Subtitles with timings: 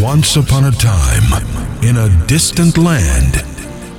[0.00, 1.28] Once upon a time,
[1.82, 3.34] in a distant land,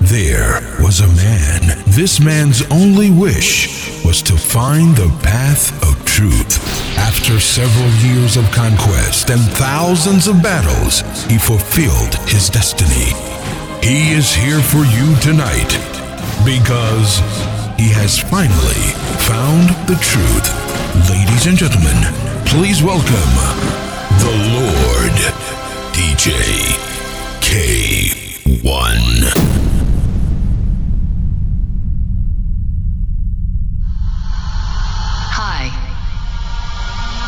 [0.01, 1.62] there was a man.
[1.85, 6.58] This man's only wish was to find the path of truth.
[6.97, 13.13] After several years of conquest and thousands of battles, he fulfilled his destiny.
[13.86, 15.70] He is here for you tonight
[16.44, 17.20] because
[17.77, 18.90] he has finally
[19.30, 20.49] found the truth.
[21.12, 22.02] Ladies and gentlemen,
[22.48, 23.81] please welcome
[24.20, 24.60] the Lord
[26.21, 26.38] DJ
[27.41, 28.93] Kay-One.
[35.34, 35.71] Hi.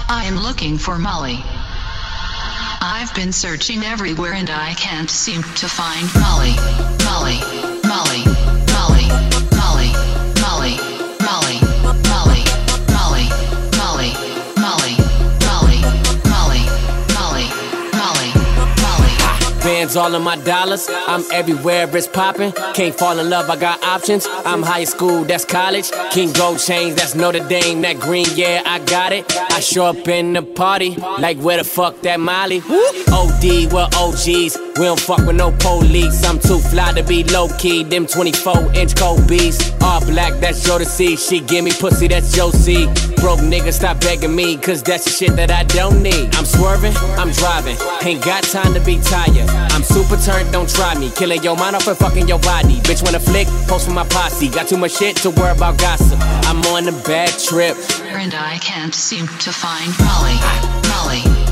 [0.08, 1.40] I am looking for Molly.
[1.44, 6.08] I've been searching everywhere and I can't seem to find.
[6.14, 6.54] Molly.
[7.04, 7.40] Molly.
[7.88, 8.24] Molly.
[8.74, 9.53] Molly.
[19.64, 20.90] Bands all of my dollars.
[20.92, 22.52] I'm everywhere, it's popping.
[22.74, 24.28] Can't fall in love, I got options.
[24.44, 25.90] I'm high school, that's college.
[26.12, 27.82] King Gold Chains, that's Notre Dame.
[27.82, 29.26] That green, yeah, I got it.
[29.54, 32.60] I show up in the party, like where the fuck that Molly?
[32.60, 34.58] OD, well OGs.
[34.76, 36.26] We don't fuck with no police.
[36.26, 37.84] I'm too fly to be low key.
[37.84, 39.72] Them 24 inch Kobe's.
[39.82, 41.16] All black, that's see.
[41.16, 42.88] She give me pussy, that's Josie.
[43.18, 46.36] Broke nigga, stop begging me, cause that's the shit that I don't need.
[46.36, 47.78] I'm swerving, I'm driving.
[48.04, 49.53] Ain't got time to be tired.
[49.74, 51.10] I'm super turned, don't try me.
[51.12, 52.80] Killing your mind off and fucking your body.
[52.82, 54.50] Bitch, when a flick, post for my posse.
[54.50, 56.20] Got too much shit to worry about gossip.
[56.48, 57.78] I'm on a bad trip.
[58.02, 59.92] And I can't seem to find.
[60.00, 60.38] Molly.
[60.90, 61.43] Molly.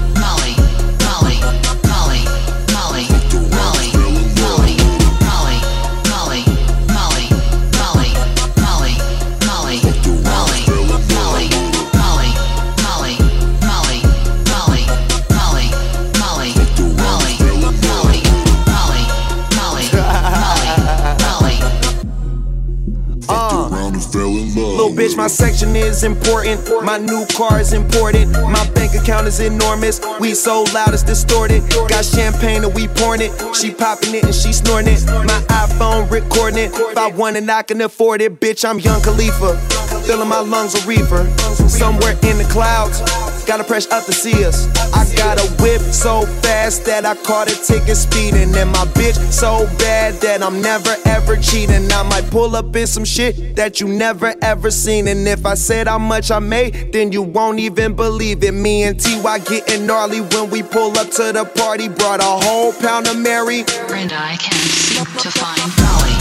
[25.11, 26.61] Bitch, my section is important.
[26.83, 28.31] My new car is important.
[28.31, 30.01] My bank account is enormous.
[30.19, 31.63] We so loud it's distorted.
[31.87, 33.55] Got champagne and we pouring it.
[33.55, 35.05] She popping it and she snorting it.
[35.05, 36.71] My iPhone recording it.
[36.73, 38.39] If I want it, I can afford it.
[38.39, 39.57] Bitch, I'm Young Khalifa.
[40.05, 41.25] Filling my lungs a reefer.
[41.67, 42.99] Somewhere in the clouds.
[43.45, 44.67] Gotta press up to see us.
[44.93, 48.55] I got a whip so fast that I caught a ticket speeding.
[48.55, 51.91] And my bitch so bad that I'm never ever cheating.
[51.91, 55.07] I might pull up in some shit that you never ever seen.
[55.07, 58.53] And if I said how much I made, then you won't even believe it.
[58.53, 61.89] Me and TY getting gnarly when we pull up to the party.
[61.89, 63.65] Brought a whole pound of Mary.
[63.89, 66.20] And I can't seem to find Molly.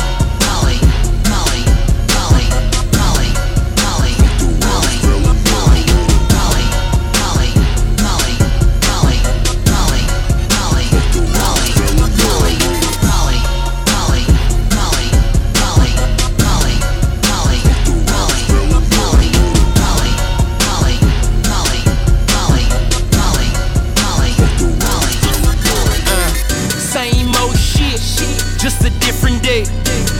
[28.91, 29.63] A different day.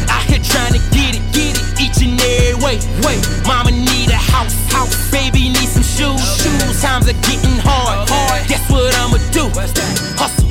[0.09, 2.77] Out here trying to get it, get it each and every way.
[3.03, 4.95] Wait, mama need a house, house.
[5.11, 6.83] Baby need some shoes, shoes.
[6.83, 8.47] Times are getting hard, hard.
[8.49, 9.49] Guess what I'ma do?
[9.51, 9.83] Hustle,
[10.19, 10.51] hustle,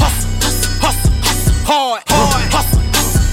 [0.00, 0.30] hustle,
[0.80, 2.82] hustle, hustle, hard, hard, hustle,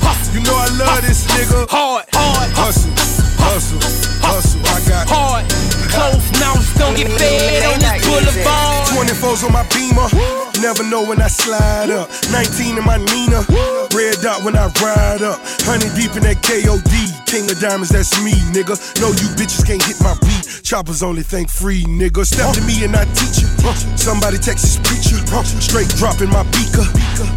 [0.03, 0.34] hustle.
[0.35, 1.67] You know I love this nigga.
[1.69, 2.91] Hard, hard, Hustle,
[3.40, 3.79] hustle,
[4.22, 4.62] hustle.
[4.67, 5.46] I got hard.
[5.91, 8.88] Closed mouths don't get fed on this boulevard.
[8.91, 10.45] 24s on my beamer.
[10.66, 12.09] Never know when I slide up.
[12.31, 13.46] 19 in my Nina.
[13.94, 15.40] Red dot when I ride up.
[15.62, 17.25] Honey deep in that KOD.
[17.25, 18.78] King of diamonds, that's me, nigga.
[19.02, 20.63] No, you bitches can't hit my beat.
[20.63, 22.25] Choppers only think free, nigga.
[22.25, 23.50] Step to me and I teach you.
[23.97, 25.19] Somebody Texas preacher.
[25.59, 26.85] Straight dropping my beaker.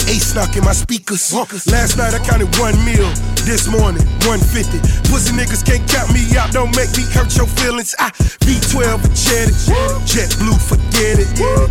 [0.07, 1.33] Ace knocking my speakers.
[1.33, 3.09] Last night I counted one meal.
[3.49, 4.79] This morning, 150.
[5.09, 6.53] Pussy niggas can't count me out.
[6.53, 7.95] Don't make me hurt your feelings.
[7.99, 8.11] I
[8.45, 9.57] V12 jetted.
[10.05, 11.29] Jet blue, forget it.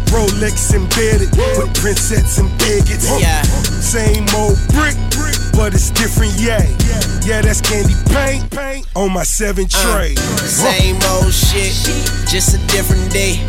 [0.09, 1.29] Rolex embedded.
[1.57, 3.07] With princess and bigots.
[3.21, 3.41] Yeah.
[3.77, 4.97] Same old brick,
[5.53, 6.65] but it's different, yeah.
[7.23, 10.15] Yeah, that's candy paint, paint on my seven uh, tray.
[10.45, 11.73] Same old shit,
[12.27, 13.39] just a different day.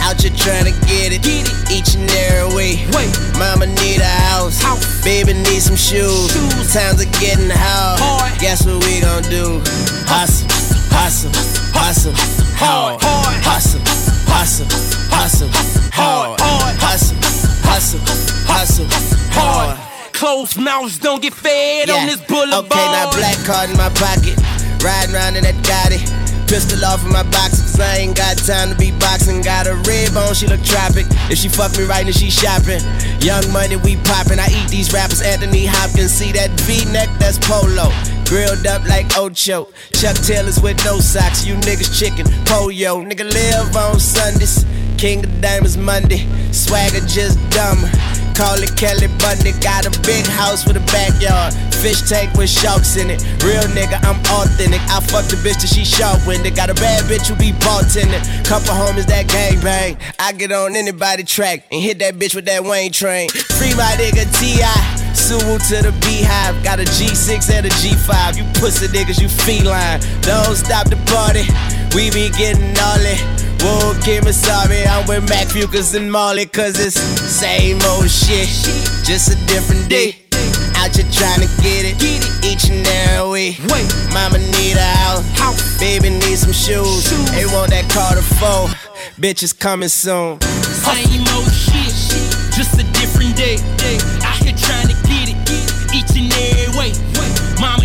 [0.00, 1.26] Out here trying to get it,
[1.70, 2.72] each and every way.
[2.96, 3.12] Wait.
[3.38, 5.04] Mama need a house, House.
[5.04, 6.32] baby need some shoes.
[6.32, 6.72] Shoes.
[6.72, 8.00] Times are getting hard.
[8.00, 8.40] Hard.
[8.40, 9.60] Guess what we gon' do?
[10.08, 10.48] Hustle,
[10.90, 11.30] hustle,
[11.76, 12.14] hustle,
[12.56, 13.00] hard.
[13.02, 13.44] Hard.
[13.44, 13.80] Hustle,
[14.26, 14.66] hustle,
[15.12, 15.48] hustle,
[15.92, 16.40] hard.
[16.40, 16.76] Hard.
[16.80, 17.16] Hustle,
[17.62, 18.00] hustle,
[18.48, 18.86] hustle,
[19.32, 19.89] hard.
[20.20, 22.68] Closed mouths don't get fed on this boulevard.
[22.68, 24.36] Okay, now black card in my pocket.
[24.84, 25.96] Riding around in that Gotti.
[26.44, 29.40] Pistol off in my box, cause I ain't got time to be boxing.
[29.40, 31.06] Got a rib on she look tropic.
[31.32, 32.84] If she fuck me right, then she shopping.
[33.24, 34.36] Young money, we poppin'.
[34.36, 36.12] I eat these rappers, Anthony Hopkins.
[36.12, 37.88] See that V-neck, that's polo.
[38.28, 39.72] Grilled up like Ocho.
[39.96, 41.46] Chuck Taylors with no socks.
[41.46, 42.28] You niggas chicken.
[42.44, 43.00] Pollo.
[43.00, 44.68] Nigga live on Sundays.
[45.00, 46.28] King of Diamonds Monday.
[46.52, 47.80] Swagger just dumb.
[48.34, 49.52] Call it Kelly Bundy.
[49.60, 51.54] Got a big house with a backyard.
[51.80, 53.22] Fish tank with sharks in it.
[53.42, 54.80] Real nigga, I'm authentic.
[54.88, 56.54] I fuck the bitch till she sharp winded.
[56.54, 58.20] Got a bad bitch who be bartending.
[58.44, 59.96] Couple homies that gang bang.
[60.18, 63.28] I get on anybody track and hit that bitch with that Wayne train.
[63.30, 65.00] Free my nigga T.I.
[65.14, 66.62] Suwu to the beehive.
[66.62, 68.36] Got a G6 and a G5.
[68.36, 70.00] You pussy niggas, you feline.
[70.22, 71.44] Don't stop the party.
[71.94, 73.49] We be getting all it.
[73.62, 74.84] Whoa, Kim is sorry.
[74.84, 78.48] I'm with Mac Fucus and Molly, cause it's same old shit.
[79.04, 80.16] Just a different day.
[80.76, 81.96] Out here trying to get it.
[82.42, 83.88] Each and every week.
[84.12, 85.78] Mama need a house.
[85.78, 87.04] Baby need some shoes.
[87.32, 88.90] They want that car to 4.
[89.20, 90.40] Bitches coming soon.
[90.40, 91.92] Same old shit,
[92.56, 93.56] just a different day.
[94.24, 95.36] Out here trying to get it,
[95.92, 96.92] each and every way.
[97.60, 97.84] Mama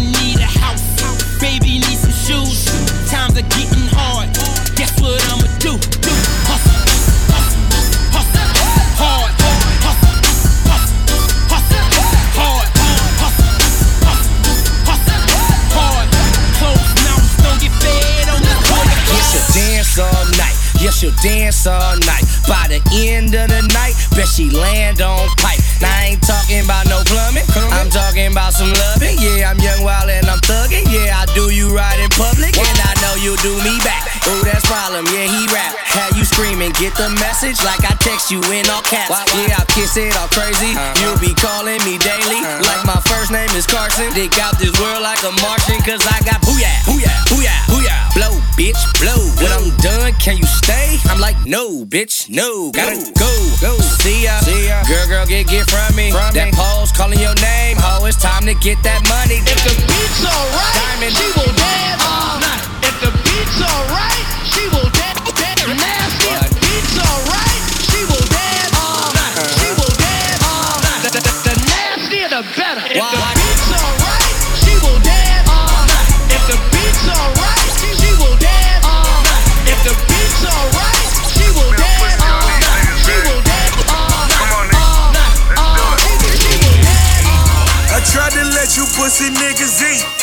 [21.05, 22.23] she'll dance all night.
[22.47, 25.59] By the end of the night, bet she land on pipe.
[25.81, 27.45] Now I ain't talking about no plumbing.
[27.73, 29.17] I'm talking about some loving.
[29.19, 30.85] Yeah, I'm young, wild, and I'm thugging.
[30.89, 34.14] Yeah, I do you right in public, and I know you do me back.
[34.25, 35.05] Oh, that's problem.
[35.13, 35.77] Yeah, he rap.
[35.77, 36.73] Have you screaming?
[36.81, 39.13] Get the message like I text you in all caps.
[39.37, 40.73] Yeah, I kiss it all crazy.
[40.73, 40.97] Uh-huh.
[40.97, 42.65] You be calling me daily uh-huh.
[42.65, 44.09] like my first name is Carson.
[44.17, 48.01] Dick out this world like a Martian, cause I got booyah, booyah, booyah, booyah.
[48.17, 49.21] Blow, bitch, blow.
[49.37, 50.97] When I'm done, can you stay?
[51.05, 52.71] I'm like, no, bitch, no.
[52.73, 53.29] Gotta go,
[53.61, 53.77] go.
[54.01, 54.81] See ya, see ya.
[54.89, 56.09] Girl, girl, get get from me.
[56.09, 57.77] that pause calling your name.
[57.77, 59.37] Ho, it's time to get that money.
[59.45, 61.13] If the beat's alright, Diamond.
[61.13, 62.64] she will dance all night.
[62.85, 65.17] If the beat's alright, she will dance.
[65.33, 66.29] dance nasty.
[66.29, 69.41] If the beat's alright, she will dance all night.
[69.57, 71.01] She will dance all night.
[71.01, 72.85] The, the, the nastier the better.
[72.85, 76.13] If the beat's alright, she will dance all night.
[76.29, 79.43] If the beat's alright, she will dance all night.
[79.65, 82.85] If the beat's alright, she will dance all night.
[83.01, 84.45] She will dance all night.
[84.77, 85.35] All night.
[85.57, 86.21] All night.
[86.37, 90.14] She will dance all I tried to let you pussy niggas eat.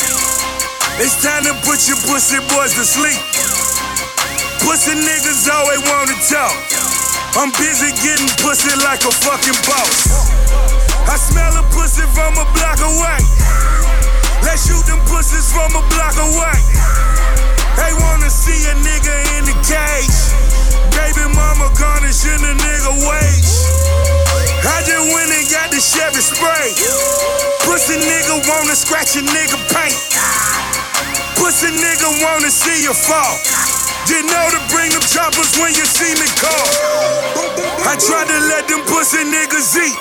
[1.01, 3.17] It's time to put your pussy boys to sleep.
[4.61, 6.53] Pussy niggas always wanna talk.
[7.33, 10.29] I'm busy getting pussy like a fucking boss.
[11.09, 13.21] I smell a pussy from a block away.
[14.45, 16.61] Let's shoot them pussies from a block away.
[17.81, 20.19] They wanna see a nigga in the cage.
[20.93, 23.49] Baby mama garnishing a nigga wage.
[24.61, 26.77] I just went and got the Chevy spray.
[27.65, 30.12] Pussy nigga wanna scratch a nigga paint.
[31.37, 33.35] Pussy nigga wanna see you fall.
[34.09, 36.67] You know to bring them choppers when you see me call.
[37.87, 39.97] I tried to let them pussy niggas eat.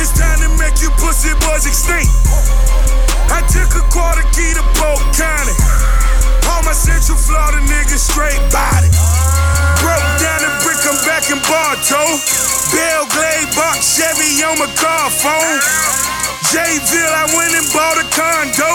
[0.00, 2.10] It's time to make you pussy boys extinct.
[3.30, 5.54] I took a quarter key to Polk County.
[6.50, 8.90] All my Central Florida niggas straight body.
[9.84, 12.08] Broke down the brick, I'm back in Bartow.
[12.72, 15.99] Belle Glade box Chevy on my car phone.
[16.50, 18.66] Jayville, I went and bought a condo.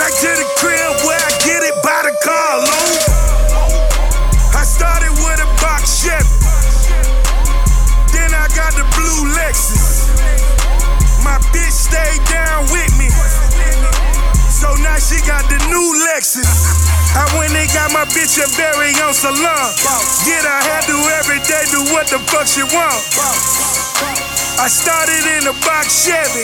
[0.00, 2.72] Back to the crib where I get it by the carload.
[4.56, 6.24] I started with a box Chevy.
[8.16, 10.08] Then I got the blue Lexus.
[11.20, 13.12] My bitch stayed down with me.
[14.48, 16.48] So now she got the new Lexus.
[17.12, 19.68] I went and got my bitch a very own salon.
[20.24, 23.67] Get her hairdo every day, do what the fuck she want.
[24.58, 26.42] I started in a box Chevy.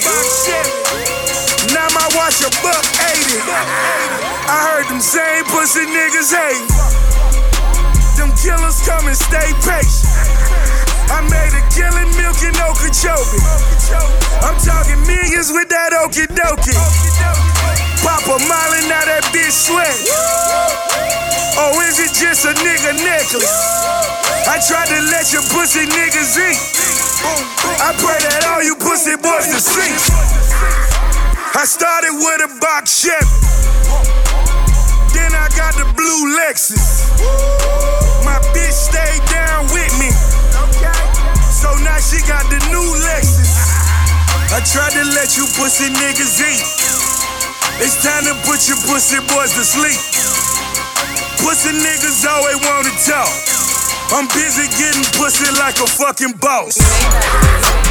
[1.74, 3.42] Now my watch a buck 80.
[3.42, 6.62] I heard them same pussy niggas hate.
[8.14, 10.06] Them killers come and stay patient.
[11.10, 13.42] I made a killing milking Okeechobee.
[14.46, 16.78] I'm talking millions with that okie dokie.
[18.06, 19.90] Pop Papa Molly, now that bitch sweat.
[21.58, 23.50] Oh, is it just a nigga necklace?
[24.46, 27.03] I tried to let your pussy niggas eat.
[27.24, 29.96] I pray that all you pussy boys sleep.
[31.56, 33.24] I started with a box Chevy.
[35.14, 37.08] Then I got the blue Lexus.
[38.24, 40.10] My bitch stayed down with me.
[41.48, 43.52] So now she got the new Lexus.
[44.52, 46.64] I tried to let you pussy niggas eat.
[47.80, 50.00] It's time to put your pussy boys to sleep.
[51.38, 53.53] Pussy niggas always wanna talk.
[54.10, 57.83] I'm busy getting pussy like a fucking boss.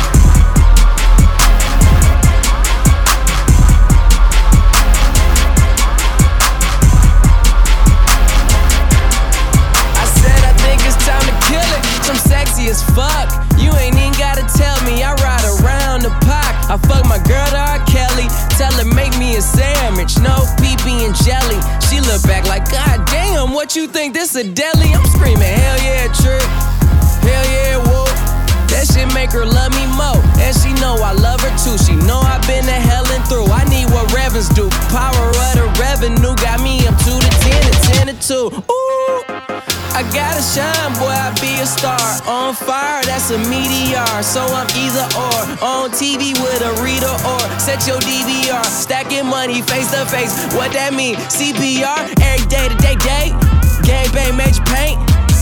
[44.23, 45.35] So I'm either or.
[45.59, 48.63] On TV with a reader or set your DVR.
[48.63, 50.31] Stacking money face to face.
[50.55, 51.15] What that mean?
[51.27, 53.35] CPR, every day to day day.
[53.83, 54.95] Gang bang, major paint.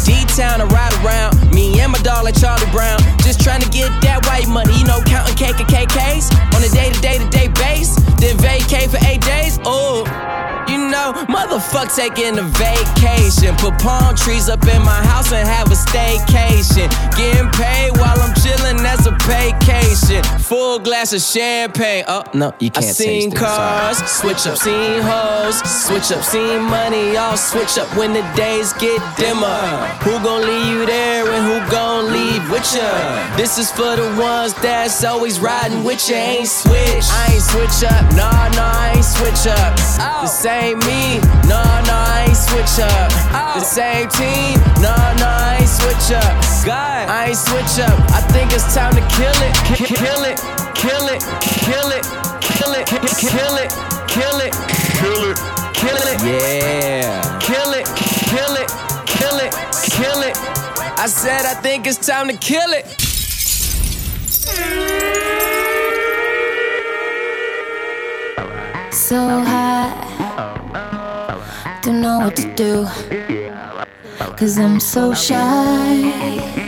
[0.03, 1.37] D-Town to ride around.
[1.53, 2.99] Me and my like Charlie Brown.
[3.21, 6.69] Just trying to get that white money, you know, counting cake and KKs on a
[6.73, 7.95] day to day to day base.
[8.21, 9.57] Then vacate for eight days.
[9.65, 10.05] Oh,
[10.69, 13.55] you know, motherfuck taking a vacation.
[13.57, 16.87] Put palm trees up in my house and have a staycation.
[17.17, 20.21] Getting paid while I'm chilling, that's a vacation.
[20.39, 22.03] Full glass of champagne.
[22.07, 27.17] Oh, no, you can't I seen cars, switch up, seen hoes, switch up, seen money.
[27.17, 29.65] All switch up when the days get dimmer.
[30.05, 33.35] Who gon' leave you there and who gon' leave with ya?
[33.37, 36.17] This is for the ones that's always riding with ya.
[36.17, 38.03] Ain't switch, I ain't switch up.
[38.15, 39.71] Nah, nah, I ain't switch up.
[40.21, 41.19] This ain't me.
[41.47, 43.09] Nah, nah, I ain't switch up.
[43.55, 44.59] The same team.
[44.83, 46.33] Nah, nah, I ain't switch up.
[46.65, 47.95] God, I ain't switch up.
[48.11, 50.37] I think it's time to kill it, Ki- ki- kill it,
[50.75, 51.21] kill it,
[51.65, 52.03] kill it,
[52.41, 53.69] kill it, ki- ki- kill it,
[54.11, 54.53] kill it,
[54.99, 55.37] kill it,
[55.73, 56.17] kill it.
[56.21, 57.39] Yeah.
[57.39, 57.85] Kill it,
[58.29, 58.69] kill it,
[59.07, 59.51] kill it,
[59.95, 60.37] kill it.
[61.01, 62.85] I said I think it's time to kill it.
[68.93, 69.89] So high,
[71.81, 72.85] don't know what to do.
[74.37, 76.60] Cause I'm so shy.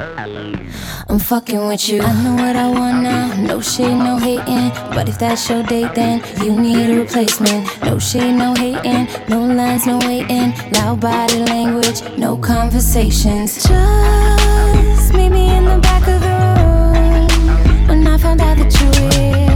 [0.00, 2.00] I'm fucking with you.
[2.02, 3.34] I know what I want now.
[3.34, 4.70] No shade, no hating.
[4.94, 7.66] But if that's your date, then you need a replacement.
[7.82, 9.08] No shade, no hating.
[9.28, 10.54] No lines, no waiting.
[10.70, 13.64] Loud body language, no conversations.
[13.64, 17.88] Just meet me in the back of the room.
[17.88, 19.48] When I found out that you were here.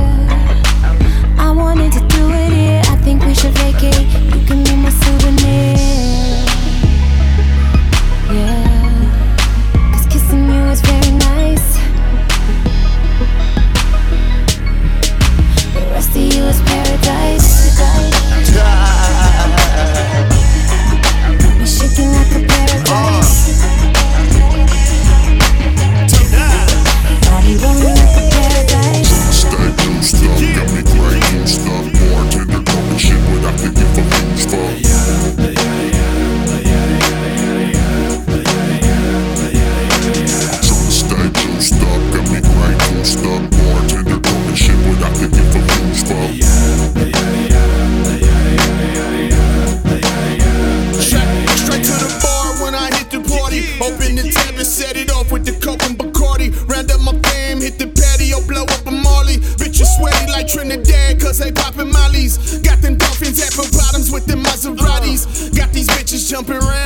[1.39, 2.83] I wanted to do it here.
[2.87, 4.09] I think we should vacate.
[4.35, 5.92] You can be my souvenir.
[27.63, 28.02] Body rolling
[66.33, 66.82] jumping around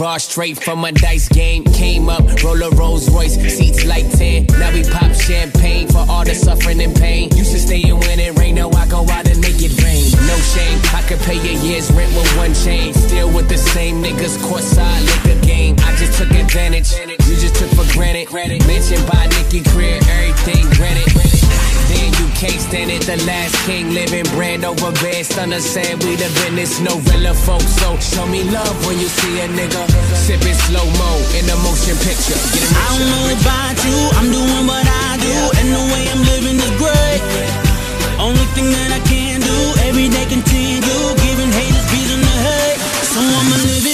[0.00, 1.62] T-Raw straight from a dice game.
[1.62, 4.46] Came up, roll a Rolls Royce, seats like 10.
[4.58, 7.28] Now we pop champagne for all the suffering and pain.
[7.36, 10.08] Used to stay in when it rain, now I go out and make it rain.
[10.26, 12.94] No shame, I could pay a year's rent with one chain.
[12.94, 15.76] Still with the same niggas, courtside liquor game.
[15.80, 16.92] I just took advantage,
[17.28, 18.32] you just took for granted.
[18.66, 21.49] Mentioned by Nicky Greer, everything granted.
[22.36, 25.26] Can't stand it, the last king living brand over bed.
[25.26, 27.68] Stunner said we the business, no real folks.
[27.80, 29.82] So show me love when you see a nigga
[30.16, 32.40] sipping slow mo in a motion picture.
[32.54, 36.02] Get a I don't know about you, I'm doing what I do, and the way
[36.08, 37.20] I'm living is great.
[38.20, 39.56] Only thing that I can do,
[39.88, 42.80] every day continue, giving haters reason to hate.
[43.12, 43.89] So I'ma live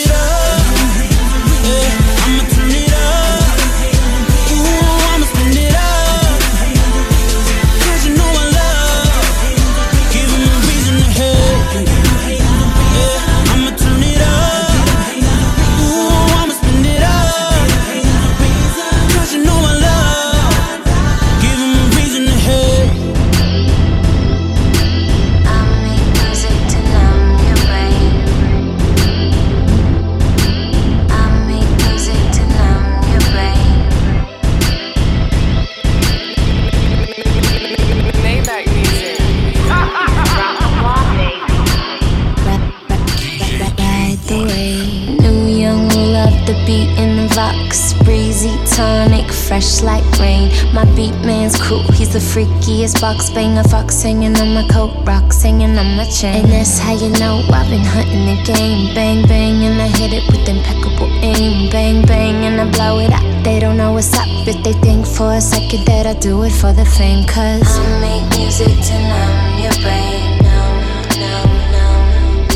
[48.76, 50.52] tonic, fresh like rain.
[50.74, 53.64] My beat man's cool, he's the freakiest box banger.
[53.64, 56.44] Fox hanging on my coat, rocks hanging on my chain.
[56.44, 58.94] And that's how you know I've been hunting the game.
[58.94, 61.70] Bang bang, and I hit it with impeccable aim.
[61.70, 63.24] Bang bang, and I blow it up.
[63.44, 66.52] They don't know what's up if they think for a second that I do it
[66.52, 67.26] for the fame.
[67.26, 70.20] Cause I make music to numb your brain.
[70.44, 70.78] Numb,
[71.22, 72.48] numb, numb.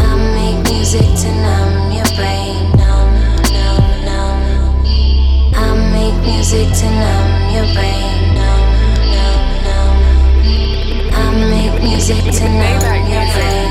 [0.00, 1.71] I make music to numb
[6.52, 8.36] music to numb your brain.
[11.14, 11.16] I
[11.48, 13.62] make music to numb your brain.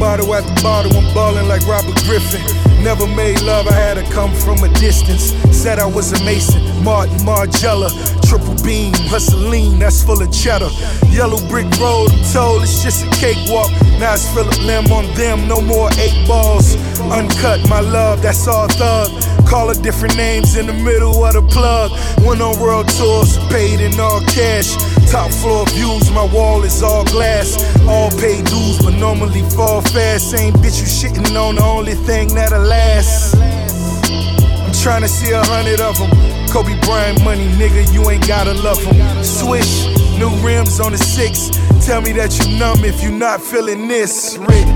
[0.00, 2.42] Bottle after bottle, I'm ballin' like Robert Griffin.
[2.82, 5.34] Never made love, I had to come from a distance.
[5.56, 7.90] Said I was a Maison, Martin Margiela.
[8.28, 10.70] Triple beam, hustling, that's full of cheddar.
[11.10, 13.70] Yellow brick road, I'm told it's just a cakewalk.
[14.00, 16.74] Now it's Phillip Lim on them, no more eight balls.
[17.12, 19.10] Uncut, my love, that's all thug.
[19.50, 21.90] Call it different names in the middle of the plug.
[22.24, 24.76] Went on world tours, paid in all cash.
[25.10, 27.58] Top floor views, my wall is all glass.
[27.88, 30.30] All paid dues, but normally fall fast.
[30.30, 33.34] Same bitch you shitting on, the only thing that'll last.
[33.34, 36.10] I'm trying to see a hundred of them.
[36.52, 39.24] Kobe Bryant money, nigga, you ain't gotta love them.
[39.24, 41.50] Swish, new rims on the six.
[41.84, 44.38] Tell me that you numb if you not feeling this.
[44.38, 44.66] Rick.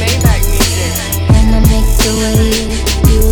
[0.00, 0.94] Maybach music.
[1.36, 3.31] And I make the way you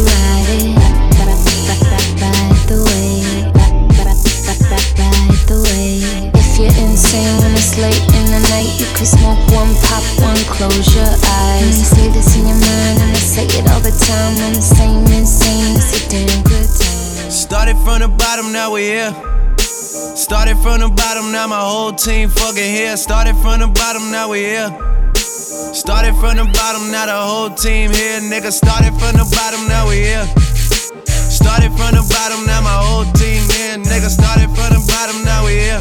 [7.81, 11.81] late in the night, you could smoke one, pop one, close your eyes.
[11.81, 14.37] You say this in your mind, and I say it all the time.
[14.45, 17.31] I'm the same insane, it's a damn good time.
[17.31, 19.13] Started from the bottom, now we're here.
[19.59, 22.97] Started from the bottom, now my whole team fucking here.
[22.97, 24.71] Started from the bottom, now we're here.
[25.73, 28.21] Started from the bottom, now the whole team here.
[28.21, 30.27] Nigga, started from the bottom, now we here.
[31.09, 33.79] Started from the bottom, now my whole team here.
[33.81, 35.81] Nigga, started from the bottom, now we here.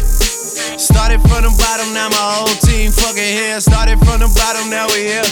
[0.77, 3.59] Started from the bottom, now my whole team fucking here.
[3.59, 5.27] Started from the bottom, now we here.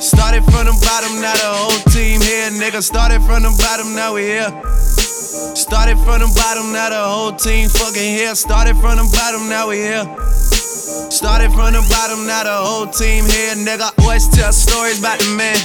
[0.00, 2.82] Started from the bottom, now the whole team here, nigga.
[2.82, 4.48] Started from the bottom, now we here.
[5.52, 8.34] Started from the bottom, now the whole team fucking here.
[8.34, 10.04] Started from the bottom, now we here.
[11.10, 13.92] Started from the bottom, now the whole team here, nigga.
[14.00, 15.56] Always tell stories about the man.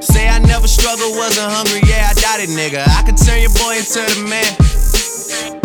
[0.00, 2.86] Say I never struggled, wasn't hungry, yeah, I doubt it, nigga.
[2.86, 4.83] I could turn your boy into the man.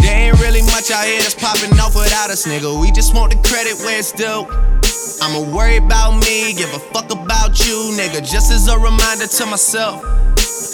[0.09, 2.81] There ain't really much out here that's popping off without us, nigga.
[2.81, 4.49] We just want the credit where it's due.
[5.21, 8.25] I'ma worry about me, give a fuck about you, nigga.
[8.25, 10.01] Just as a reminder to myself.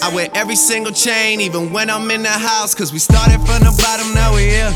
[0.02, 2.74] I wear every single chain, even when I'm in the house.
[2.74, 4.72] Cause we started from the bottom, now we here.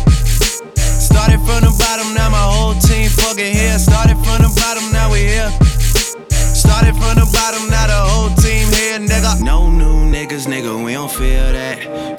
[0.76, 3.80] Started from the bottom, now my whole team fucking here.
[3.80, 5.52] Started from the bottom, now we here.
[6.36, 9.40] Started from the bottom, now the whole team here, nigga.
[9.40, 12.19] No new niggas, nigga, we don't feel that.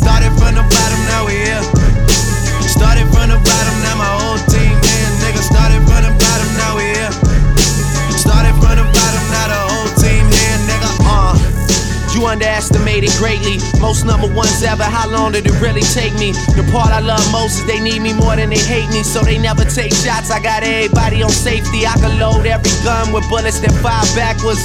[0.00, 1.62] started from the bottom, now we here.
[2.64, 5.08] Started from the bottom, now my whole team here.
[5.20, 7.12] Nigga, started from the bottom, now we here.
[8.16, 10.58] Started from the bottom, now the whole team here.
[10.64, 11.36] Nigga, uh.
[12.16, 13.60] You underestimated greatly.
[13.80, 14.82] Most number ones ever.
[14.82, 16.32] How long did it really take me?
[16.56, 19.20] The part I love most is they need me more than they hate me, so
[19.20, 20.30] they never take shots.
[20.30, 21.86] I got everybody on safety.
[21.86, 24.64] I can load every gun with bullets that fire backwards.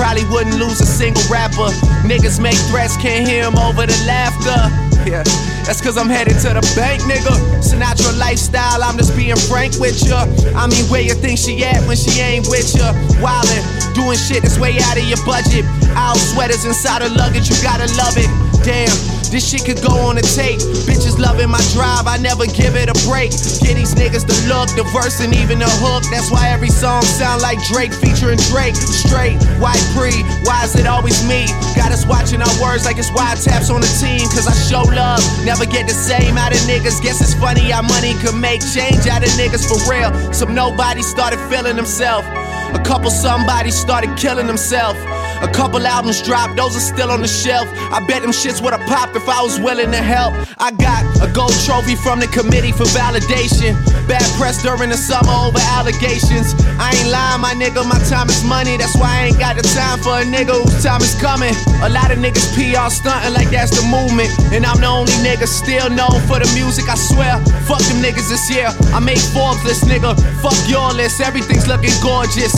[0.00, 1.68] Probably wouldn't lose a single rapper.
[2.08, 4.60] Niggas make threats, can't hear hear 'em over the laughter.
[5.08, 5.22] Yeah,
[5.64, 7.32] that's cause I'm headed to the bank, nigga.
[7.60, 10.26] Sinatra lifestyle, I'm just being frank with ya.
[10.56, 12.92] I mean, where you think she at when she ain't with ya?
[13.24, 15.64] Wildin', doing shit that's way out of your budget.
[15.96, 18.28] Owl sweaters inside her luggage, you gotta love it.
[18.64, 18.92] Damn,
[19.30, 20.58] this shit could go on a tape.
[20.90, 23.30] Bitches loving my drive, I never give it a break.
[23.62, 26.02] Get these niggas the look, the verse, and even the hook.
[26.10, 28.74] That's why every song sound like Drake featuring Drake.
[28.74, 31.46] Straight, white pre, why is it always me?
[31.78, 34.26] Got us watching our words like it's wiretaps on the team.
[34.34, 37.00] Cause I show love, never get the same out of niggas.
[37.00, 40.10] Guess it's funny how money can make change out of niggas for real.
[40.34, 42.26] Some nobody started feeling themselves.
[42.74, 44.98] A couple somebody started killing themselves.
[45.40, 47.66] A couple albums dropped, those are still on the shelf.
[47.90, 50.34] I bet them shits would've popped if I was willing to help.
[50.58, 53.72] I got a gold trophy from the committee for validation.
[54.06, 56.52] Bad press during the summer over allegations.
[56.76, 58.76] I ain't lying, my nigga, my time is money.
[58.76, 61.54] That's why I ain't got the time for a nigga whose time is coming.
[61.80, 64.28] A lot of niggas PR stunting like that's the movement.
[64.52, 67.40] And I'm the only nigga still known for the music, I swear.
[67.64, 68.68] Fuck them niggas this year.
[68.92, 70.12] I made Forbes list, nigga.
[70.44, 72.52] Fuck your list, everything's looking gorgeous.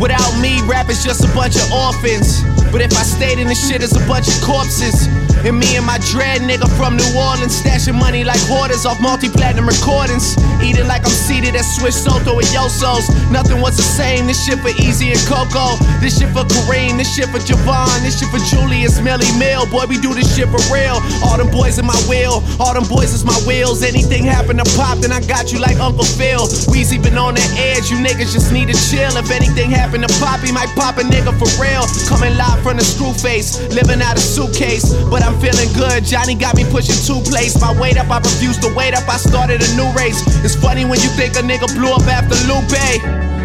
[0.00, 2.42] Without me, rap is just a bunch of orphans.
[2.72, 5.08] But if I stayed in the shit, it's a bunch of corpses.
[5.46, 9.28] And me and my dread nigga from New Orleans, stashing money like hoarders off multi
[9.28, 10.34] platinum recordings.
[10.58, 13.06] Eating like I'm seated at Sotto Sotto and Joso's.
[13.30, 14.26] Nothing was the same.
[14.26, 15.78] This shit for Easy and Coco.
[16.00, 16.98] This shit for Kareem.
[16.98, 18.00] This shit for Javon.
[18.02, 19.66] This shit for Julius Millie Mill.
[19.70, 20.98] Boy, we do this shit for real.
[21.22, 22.42] All them boys in my wheel.
[22.58, 23.84] All them boys is my wheels.
[23.84, 26.48] Anything happen to pop, then I got you like Uncle Phil.
[26.72, 27.88] Weezy been on the edge.
[27.88, 29.14] You niggas just need to chill.
[29.14, 31.86] If anything happen to pop, he might pop a nigga for real.
[32.10, 33.62] Coming live from the screw face.
[33.70, 34.90] Living out a suitcase.
[35.06, 36.02] But I'm feeling good.
[36.04, 37.60] Johnny got me pushing two plates.
[37.60, 39.08] My weight up, I refuse to wait up.
[39.08, 40.18] I started a new race.
[40.42, 42.82] It's funny when you think a nigga blew up after Lupe.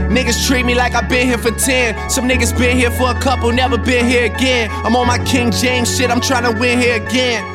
[0.10, 2.10] Niggas treat me like i been here for 10.
[2.10, 4.69] Some niggas been here for a couple, never been here again.
[4.84, 7.45] I'm on my King James shit, I'm trying to win here again.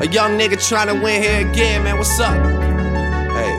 [0.00, 2.34] A young nigga trying to win here again, man, what's up?
[3.36, 3.52] Hey,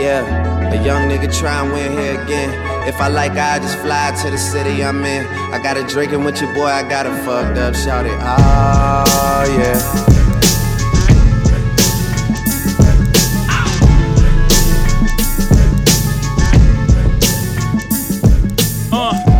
[0.00, 2.50] yeah, a young nigga try and win here again.
[2.86, 5.26] If I like, I just fly to the city I'm in.
[5.52, 8.12] I got a drinking with your boy, I got a fucked up, shout it.
[8.12, 9.80] Oh, yeah.
[18.92, 19.30] Uh,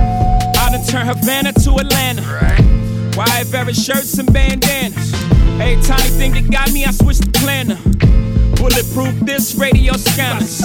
[0.90, 2.23] turn Havana to Atlanta.
[3.16, 5.12] Wide Barrett shirts and bandanas.
[5.61, 7.79] Every tiny thing that got me, I switched the planner.
[8.57, 10.61] Bulletproof this radio scanners.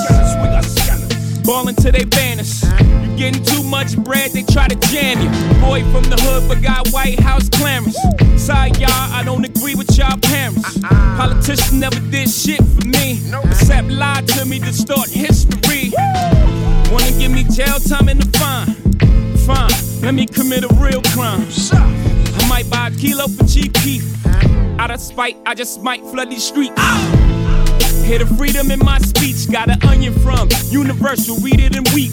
[1.46, 2.64] Ballin' to they banners.
[2.64, 5.30] You getting too much bread, they try to jam you.
[5.62, 7.96] Boy from the hood, but got White House clamors.
[8.36, 10.80] Sorry, y'all, I don't agree with y'all parents.
[10.82, 13.22] Politicians never did shit for me.
[13.46, 15.92] Except lie to me, distort history.
[16.92, 18.74] Wanna give me jail time and a fine?
[19.46, 21.46] Fine, let me commit a real crime.
[21.74, 24.04] I might buy a kilo for cheap beef.
[24.80, 26.74] Out of spite, I just might flood these streets.
[28.06, 29.50] Hear the freedom in my speech.
[29.52, 32.12] Got an onion from Universal, read it and weep.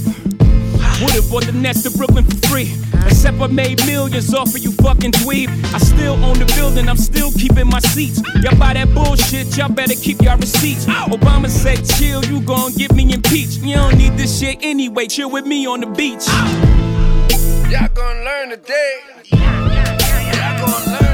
[1.04, 2.72] Would've bought the Nets to Brooklyn for free.
[3.04, 5.50] Except I made millions off of you fucking dweeb.
[5.74, 8.22] I still own the building, I'm still keeping my seats.
[8.42, 10.86] Y'all buy that bullshit, y'all better keep your receipts.
[10.86, 13.60] Obama said, chill, you gon' get me impeached.
[13.60, 16.26] You don't need this shit anyway, chill with me on the beach.
[17.70, 19.00] Y'all gonna learn today.
[19.24, 21.11] Y'all gonna learn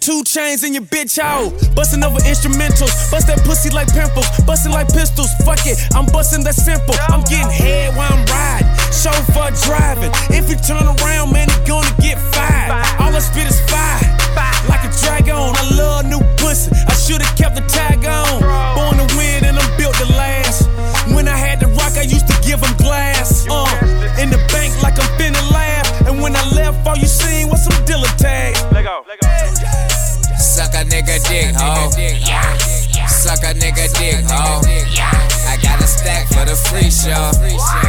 [0.00, 1.50] Two chains in your bitch hoe.
[1.74, 2.92] Busting over instrumentals.
[3.10, 4.26] Bust that pussy like pimples.
[4.46, 5.28] Busting like pistols.
[5.44, 5.78] Fuck it.
[5.94, 6.94] I'm busting that simple.
[7.08, 8.68] I'm getting head while I'm riding.
[8.94, 10.12] Chauffeur driving.
[10.30, 12.70] If you turn around, man, he gonna get fired.
[13.00, 14.00] All I spit is fire.
[14.68, 15.34] Like a dragon.
[15.34, 16.70] I love new pussy.
[16.86, 18.40] I should've kept the tag on.
[18.76, 20.68] Born to win and I'm built to last.
[21.14, 23.46] When I had to rock, I used to give him glass.
[23.50, 23.66] Uh,
[37.04, 37.87] the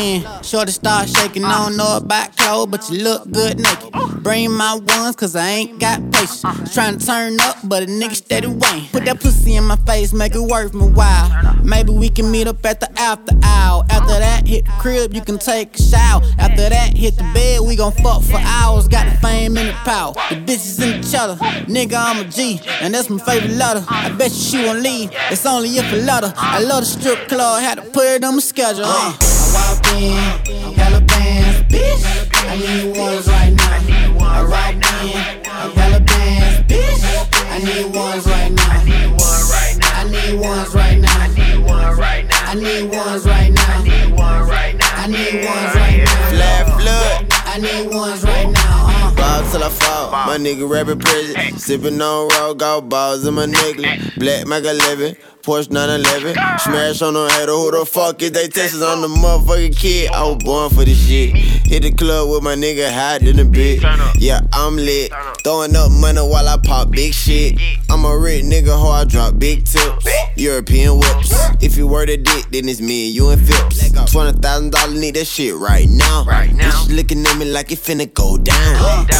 [0.00, 1.44] in, shorty start shaking.
[1.44, 3.92] I don't know about clothes, but you look good naked.
[4.22, 6.42] Bring my ones, cause I ain't got patience.
[6.74, 8.88] To turn up, but a nigga steady waiting.
[8.92, 11.56] Put that pussy in my face, make it worth my while.
[11.64, 13.84] Maybe we can meet up at the after hour.
[13.90, 16.22] After that, hit the crib, you can take a shower.
[16.38, 18.88] After that, hit the bed, we gon' fuck for hours.
[18.88, 20.12] Got the fame and the power.
[20.30, 21.34] The bitches in the cheddar.
[21.70, 23.84] Nigga, I'm a G, and that's my favorite letter.
[23.88, 25.10] I bet you she won't leave.
[25.30, 26.32] It's only if let her.
[26.36, 28.84] I love the strip club, had to put it on my schedule.
[28.86, 29.31] Uh.
[29.52, 32.02] Walked in, hella bands, bitch.
[32.48, 33.80] I need ones right now.
[34.24, 37.02] I rocked in, hella bands, bitch.
[37.50, 38.70] I need ones right now.
[38.70, 40.00] I need one right now.
[40.00, 41.20] I need ones right now.
[41.20, 42.50] I need one right now.
[42.50, 43.68] I need ones right now.
[43.68, 45.02] I need one right now.
[45.02, 46.30] I need ones right now.
[46.30, 47.26] Flat flood.
[47.44, 49.14] I need ones right now.
[49.14, 50.10] Ball till I fall.
[50.12, 51.34] My nigga rapping prison.
[51.58, 54.10] Sippin' on raw golf balls in my necklace.
[54.16, 55.16] Black Mac 11.
[55.42, 56.34] Porsche 911.
[56.60, 57.52] Smash on the hater.
[57.52, 58.80] Who the fuck is they Texas?
[58.82, 60.10] I'm the motherfucking kid.
[60.12, 61.34] I was born for this shit.
[61.34, 63.82] Hit the club with my nigga hot in the bit.
[64.18, 65.12] Yeah, I'm lit.
[65.42, 67.58] Throwing up money while I pop big shit.
[67.90, 70.06] I'm a rich nigga, ho, I drop big tips.
[70.36, 71.34] European whips.
[71.60, 73.90] If you were the dick, then it's me and you and Phipps.
[73.90, 76.24] $20,000 need that shit right now.
[76.24, 76.70] Right now.
[76.70, 78.82] Bitch looking at me like it finna go down.
[78.82, 79.14] Walked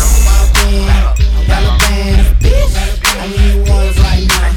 [0.63, 0.89] in,
[1.47, 3.01] hella bands, bitch.
[3.05, 4.52] I need ones right now.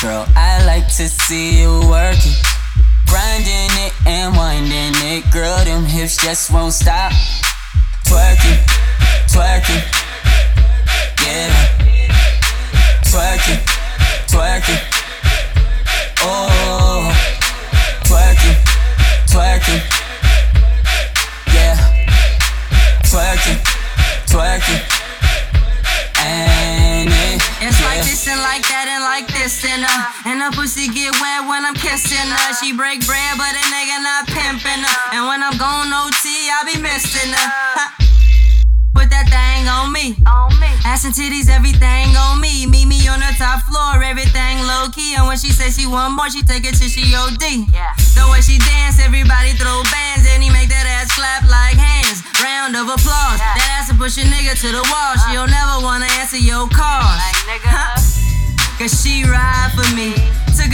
[0.00, 0.26] Girl.
[0.34, 2.32] I like to see you working.
[3.06, 5.62] Grinding it and winding it, girl.
[5.64, 7.12] Them hips just won't stop.
[8.06, 8.58] Twerking,
[9.28, 9.82] twerking,
[11.22, 11.52] yeah.
[13.02, 13.60] Twerking,
[14.26, 14.80] twerking,
[16.22, 17.12] oh.
[18.04, 18.56] Twerking,
[19.26, 19.82] twerking,
[21.52, 21.76] yeah.
[23.02, 23.58] Twerking,
[24.26, 24.89] twerking,
[30.40, 32.48] And the pussy get wet when I'm kissing her.
[32.56, 35.00] She break bread but a nigga not pimping her.
[35.12, 37.52] And when I'm going OT I be missing her.
[38.96, 40.16] Put that thing on me.
[40.24, 40.72] On me.
[40.88, 42.64] Ass and titties everything on me.
[42.64, 46.16] Meet me on the top floor everything low key And when she says she want
[46.16, 47.92] more she take it till she OD Yeah.
[48.16, 50.24] The way she dance everybody throw bands.
[50.24, 52.24] And he make that ass clap like hands.
[52.40, 53.44] Round of applause.
[53.44, 55.12] That ass will push a nigga to the wall.
[55.28, 57.20] She'll never wanna answer your calls.
[57.20, 57.76] Like nigga.
[58.80, 60.29] Cause she ride for me.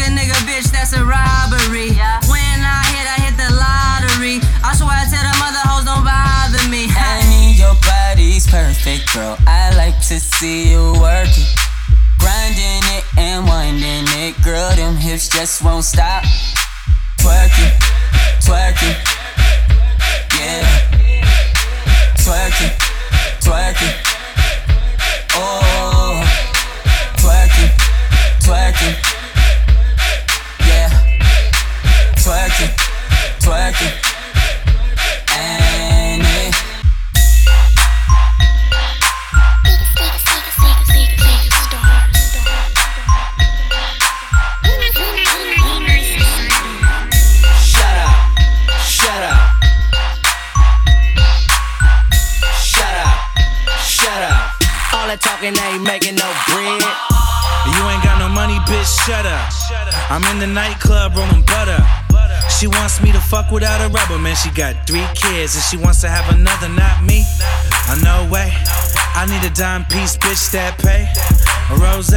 [0.07, 1.91] A nigga bitch, that's a robbery.
[2.31, 4.39] When I hit, I hit the lottery.
[4.63, 6.87] I swear I tell the mother hoes don't bother me.
[7.59, 9.37] Your body's perfect, girl.
[9.49, 11.43] I like to see you working.
[12.21, 14.71] Grinding it and winding it, girl.
[14.77, 16.23] Them hips just won't stop.
[17.19, 17.75] Twerking,
[18.47, 18.95] twerking,
[20.39, 20.63] yeah.
[22.15, 22.71] Twerking,
[23.43, 23.95] twerking,
[25.35, 26.23] oh.
[27.19, 27.71] Twerking,
[28.39, 29.06] twerking, yeah.
[35.39, 36.55] And it.
[47.63, 48.17] Shut up.
[48.83, 49.47] Shut up.
[52.59, 53.19] Shut up.
[53.79, 54.51] Shut up.
[54.93, 56.83] All that talking ain't making no bread.
[57.71, 59.53] You ain't got no money, bitch, shut up.
[60.11, 61.96] I'm in the nightclub rolling butter.
[62.59, 64.35] She wants me to fuck without a rubber, man.
[64.35, 67.21] She got three kids and she wants to have another, not me.
[67.85, 68.49] Uh, no way.
[69.13, 71.05] I need a dime piece, bitch, that pay.
[71.69, 72.09] A rose?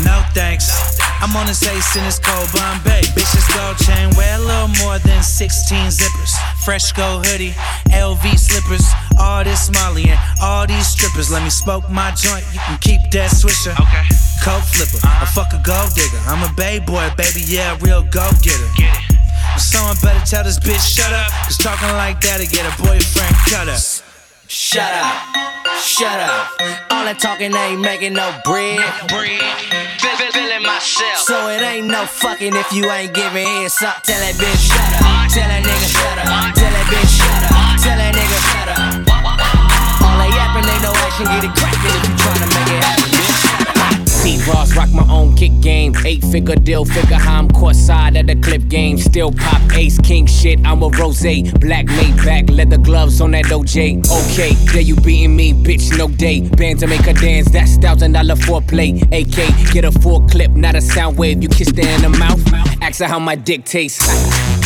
[0.00, 0.96] No thanks.
[1.20, 3.04] I'm on this ace in this cold Bombay.
[3.12, 6.32] Bitch, this gold chain wear a little more than 16 zippers.
[6.64, 7.52] Fresh gold hoodie,
[7.92, 8.88] LV slippers.
[9.20, 11.30] All this Molly and all these strippers.
[11.30, 12.48] Let me smoke my joint.
[12.56, 13.76] You can keep that swisher.
[13.76, 14.08] Okay.
[14.40, 16.16] Coke flipper, a fuck a gold digger.
[16.24, 18.72] I'm a bay boy, baby, yeah, real go getter.
[18.72, 19.09] Get it.
[19.58, 21.30] Someone better tell this bitch shut up.
[21.46, 23.80] Cause talking like that'll get a boyfriend cut up.
[24.46, 25.14] Shut up.
[25.78, 26.50] Shut up.
[26.90, 28.82] All that talking ain't making no bread.
[29.08, 31.22] Feeling myself.
[31.22, 34.02] So it ain't no fucking if you ain't giving heads up.
[34.02, 35.30] Tell that bitch shut up.
[35.30, 36.54] Tell that nigga shut up.
[36.58, 37.78] Tell that bitch shut up.
[37.78, 39.06] Tell that nigga shut up.
[40.02, 41.26] All that yapping ain't no action.
[41.30, 42.49] Get it crackin' if you tryna
[44.22, 45.94] T-Raww rock my own kick game.
[46.04, 48.98] Eight figure deal, figure how I'm courtside at the clip game.
[48.98, 50.58] Still pop ace, king shit.
[50.66, 51.20] I'm a rose.
[51.20, 54.06] Black made back, leather gloves on that OJ.
[54.20, 56.40] Okay, there you beating me, bitch, no day.
[56.40, 59.00] Band to make her dance, that's thousand dollar foreplay.
[59.12, 61.42] AK, get a full clip, not a sound wave.
[61.42, 62.40] You kiss her in the mouth.
[62.82, 64.06] Ask her how my dick tastes.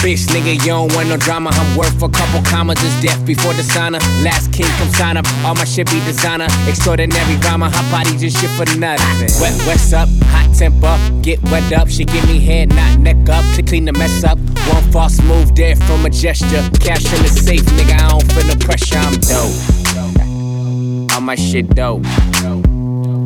[0.04, 1.50] Bitch, nigga, you don't want no drama.
[1.52, 2.78] I'm worth a couple commas.
[2.78, 3.98] just death before the signer.
[4.22, 5.26] Last king come sign up.
[5.44, 6.46] All my shit be designer.
[6.68, 7.70] Extraordinary rhymer.
[7.72, 9.00] Hot body just shit for nothing.
[9.40, 10.08] Wet, what's up?
[10.24, 10.98] Hot temper.
[11.22, 11.88] Get wet up.
[11.88, 13.44] She give me head, not neck up.
[13.56, 14.38] To clean the mess up.
[14.68, 16.68] One false move there from a gesture.
[16.80, 17.94] Cash in the safe, nigga.
[17.94, 18.98] I don't feel the pressure.
[18.98, 21.14] I'm dope.
[21.14, 22.04] All my shit dope.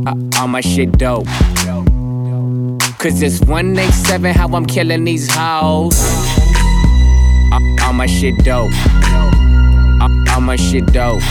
[0.06, 1.26] Uh, all my shit dope.
[2.98, 5.96] Cause it's 187 how I'm killing these hoes.
[7.52, 8.72] Uh, all my shit dope.
[10.00, 11.22] Uh, all my shit dope.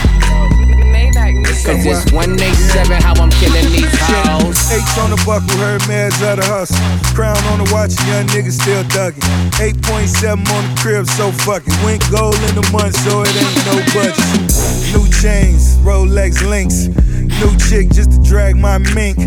[1.64, 4.56] Cause it's 187 how I'm killing these hoes.
[4.70, 6.78] H on the buckle, heard meds of the hustle.
[7.14, 9.26] Crown on the watch, young niggas still thugging.
[9.58, 11.74] 8.7 on the crib, so fucking.
[11.84, 14.16] Went gold in the month, so it ain't no budget.
[14.94, 16.88] New chains, Rolex links.
[17.42, 19.18] New chick just to drag my mink.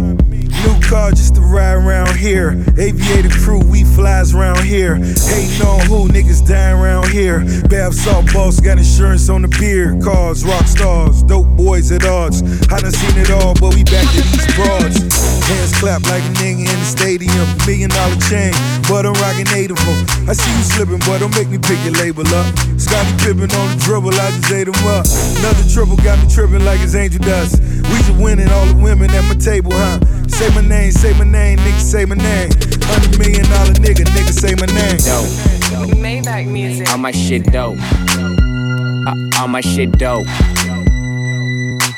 [0.66, 2.52] New car just to ride around here.
[2.78, 4.96] Aviator crew, we flies around here.
[4.96, 7.40] Hating on who niggas dying around here.
[7.68, 9.98] Bath salt boss got insurance on the beer.
[10.04, 12.42] Cars, rock stars, dope boys at odds.
[12.72, 15.41] I done seen it all, but we back to these broads.
[15.48, 17.46] Hands clap like a nigga in the stadium.
[17.66, 18.54] Million dollar chain,
[18.88, 20.00] but I'm rocking eight of them.
[20.30, 22.48] I see you slipping, boy, don't make me pick your label up.
[22.80, 25.06] Scottie Pippen on the dribble, I just ate him up.
[25.42, 27.62] Another triple got me tripping like it's angel dust.
[27.62, 30.00] We just winning all the women at my table, huh?
[30.28, 32.52] Say my name, say my name, nigga, say my name.
[32.88, 34.98] Hundred million dollar nigga, nigga, say my name.
[35.02, 35.98] Dope.
[35.98, 36.90] Maybach music.
[36.92, 37.78] All my shit dope.
[37.80, 40.26] Uh, all my shit dope.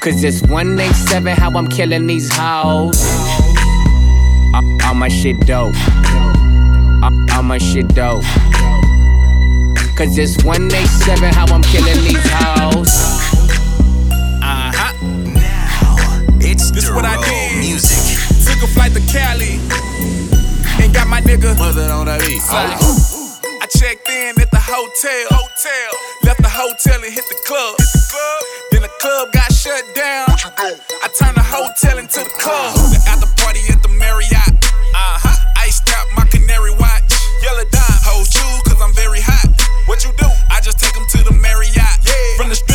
[0.01, 2.99] Cause it's 187 how I'm killing these hoes.
[4.54, 5.74] Uh, all my shit dope.
[7.04, 8.24] Uh, all my shit dope.
[9.97, 12.89] Cause it's 187 how I'm killing these hoes.
[14.41, 14.93] Uh-huh.
[15.34, 17.60] Now, It's this what I did.
[17.60, 18.18] Music.
[18.45, 19.60] Took a flight to Cali
[20.84, 21.58] and got my nigga.
[21.58, 23.12] Mother on that beat.
[23.80, 25.28] Checked in at the hotel.
[25.34, 25.89] Hotel.
[26.24, 27.76] Left the hotel and hit the club.
[27.80, 28.41] Hit the club.
[28.71, 30.30] Then the club got shut down.
[30.30, 32.76] I turned the hotel into the club.
[32.93, 34.53] The after party at the Marriott.
[34.93, 35.38] Uh huh.
[35.57, 37.13] Iced out my canary watch.
[37.41, 37.99] Yellow dime.
[38.05, 39.49] Hold you cause I'm very hot.
[39.86, 40.30] What you do?
[40.49, 41.99] I just take them to the Marriott.
[42.38, 42.72] From the strip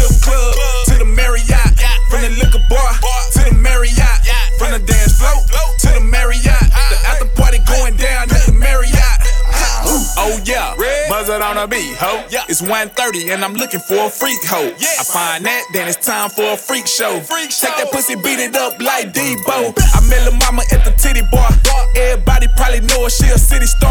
[11.58, 12.24] buzzard on a beat, ho.
[12.48, 14.72] It's 1:30 and I'm looking for a freak hoe.
[15.00, 17.20] I find that, then it's time for a freak show.
[17.20, 19.74] freak Take that pussy, beat it up like Debo.
[19.94, 21.50] I met lil' mama at the titty bar.
[22.80, 23.87] for, she a city star.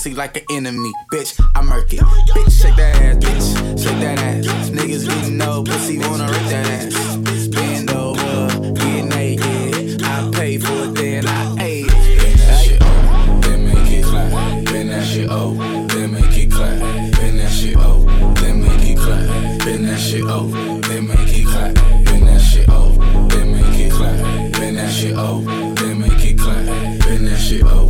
[0.00, 0.92] Pussy like an enemy.
[1.12, 2.00] Bitch, I murk it.
[2.00, 4.70] Bitch, shake that ass, bitch, shake that ass.
[4.70, 7.48] Niggas getting no pussy, wanna rip that ass.
[7.48, 10.02] Bend over, get naked.
[10.02, 11.92] I pay for it, then I ate it.
[11.92, 14.64] Bend that shit over, then make it clap.
[14.64, 16.78] Bend that shit over, then make it clap.
[17.18, 19.64] Bend that shit over, then make it clap.
[19.64, 21.74] Bend that shit over, then make it clap.
[22.04, 24.16] Bend that shit over, then make it clap.
[24.52, 26.64] Bend that shit over, then make it clap.
[27.04, 27.89] Bend that shit over,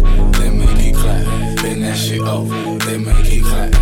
[2.31, 3.73] Over, then make it clap.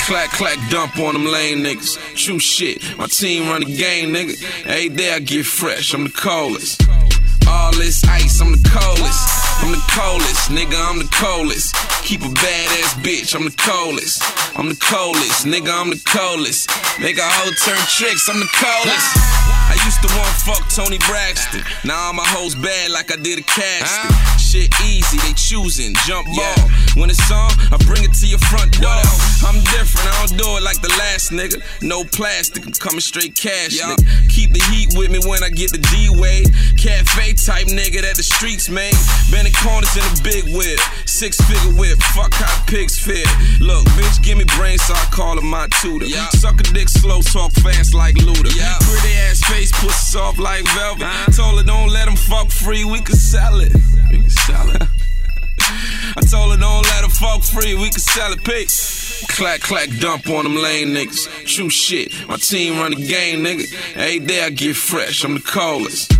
[0.00, 1.96] Clack, clack, dump on them lame niggas.
[2.16, 4.66] True shit, my team run the game, nigga.
[4.66, 6.82] Every day I get fresh, I'm the coldest.
[7.48, 9.33] All this ice, I'm the coldest.
[9.64, 11.74] I'm the coldest, nigga, I'm the coldest.
[12.04, 14.20] Keep a badass bitch, I'm the coldest.
[14.58, 16.68] I'm the coldest, nigga, I'm the coldest.
[17.00, 19.16] Make a hoe turn tricks, I'm the coldest.
[19.16, 21.62] I used to want fuck Toni Braxton.
[21.82, 24.43] Now all my hoes bad like I did a casting.
[24.54, 26.54] Shit easy, they choosing, jump ball.
[26.94, 29.02] When it's on, I bring it to your front door.
[29.42, 31.58] I'm different, I don't do it like the last nigga.
[31.82, 34.06] No plastic, I'm coming straight cash, nigga.
[34.30, 36.54] Keep the heat with me when I get the D-Wade.
[36.78, 38.94] Cafe type nigga that the streets made.
[39.26, 40.78] Bending corners in a big whip.
[41.04, 43.26] Six figure whip, fuck how pigs fit.
[43.58, 46.06] Look, bitch, give me brains so I call her my tutor.
[46.06, 46.30] Yeah.
[46.30, 48.54] Suck a dick slow, talk fast like Luda.
[48.54, 51.10] Pretty ass face, pussy soft like velvet.
[51.34, 53.74] Told her don't let him fuck free, we can sell it.
[54.28, 54.82] Sell it.
[56.16, 58.68] I told her don't let her fuck free, we can sell it, pig.
[59.28, 61.46] Clack, clack, dump on them lame niggas.
[61.46, 63.64] True shit, my team run the game, nigga.
[63.96, 66.12] Every day I get fresh, I'm the coldest.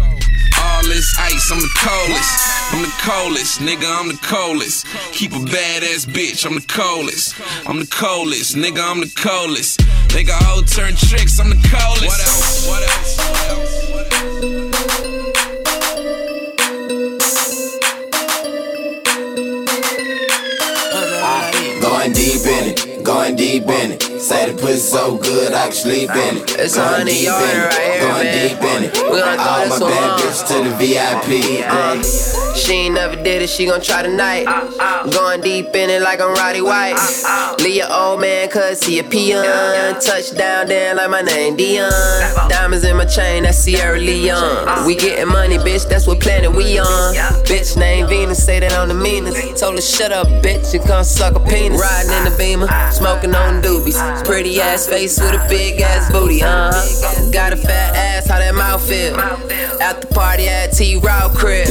[0.58, 2.72] All this ice, I'm the coldest.
[2.72, 4.86] I'm the coldest, nigga, I'm the coldest.
[5.12, 7.34] Keep a badass bitch, I'm the coldest.
[7.66, 9.80] I'm the coldest, nigga, I'm the coldest.
[10.14, 12.06] Make a hoe turn tricks, I'm the coldest.
[12.06, 12.68] What else?
[12.68, 13.90] What else?
[13.92, 14.24] What else?
[14.40, 14.63] Going
[23.44, 24.13] deep in it.
[24.24, 26.56] Say the pussy so good I can sleep in it.
[26.58, 28.48] It's going honey deep in it, right here, going man.
[28.48, 29.12] deep in it.
[29.12, 31.60] We gonna throw All my bad bitches to the VIP.
[31.68, 34.46] Uh, She ain't never did it, she gon' try tonight.
[35.12, 36.96] Going deep in it like I'm Roddy White.
[37.60, 39.44] Leave your old man, cause he a peon.
[40.00, 41.90] Touchdown, down like my name Deion.
[42.48, 44.86] Diamonds in my chain, that's Sierra Leone.
[44.86, 47.14] We getting money, bitch, that's what planet we on.
[47.44, 49.60] Bitch named Venus, say that on the meanest.
[49.60, 51.78] Told her, shut up, bitch, and come suck a penis.
[51.78, 54.13] Riding in the beamer, smoking on doobies.
[54.22, 57.30] Pretty ass face with a big ass booty, uh huh.
[57.30, 59.18] Got a fat ass, how that mouth feel?
[59.80, 61.68] At the party at T Row crib.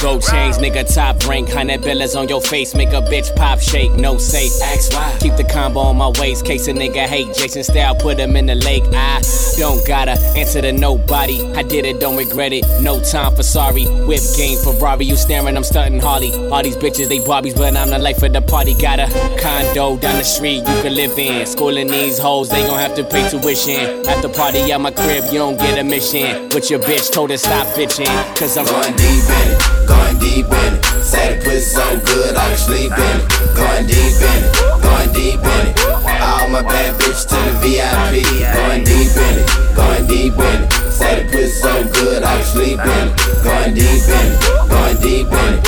[0.00, 1.50] Gold chains, nigga, top rank.
[1.50, 3.92] Hundred billas on your face, make a bitch pop shake.
[3.92, 5.16] No safe, ask why.
[5.20, 7.34] Keep the combo on my waist, case a nigga hate.
[7.34, 8.84] Jason style, put him in the lake.
[8.92, 9.20] I
[9.58, 11.52] don't gotta answer to nobody.
[11.54, 12.64] I did it, don't regret it.
[12.80, 13.84] No time for sorry.
[13.84, 16.32] Whip game Ferrari, you staring, I'm stunting Harley.
[16.48, 18.74] All these bitches, they Barbies, but I'm the life of the party.
[18.74, 19.06] Got a
[19.40, 21.46] condo down the street you can live in.
[21.74, 24.06] Schooling these hoes, they gon' have to pay tuition.
[24.06, 26.48] At the party at my crib, you don't get a mission.
[26.50, 28.06] But your bitch told her stop bitching.
[28.38, 30.84] Cause I'm Going deep in it, going deep in it.
[31.02, 32.94] Say the pussy so good I can sleeping.
[32.94, 33.56] it.
[33.58, 34.54] Going deep in it,
[34.86, 36.22] going deep in it.
[36.22, 38.22] All my bad bitches to the VIP.
[38.54, 40.72] Going deep in it, going deep in it.
[40.94, 42.86] Say the pussy so good I can sleeping.
[42.86, 43.42] it.
[43.42, 45.63] Going deep in it, going deep in it.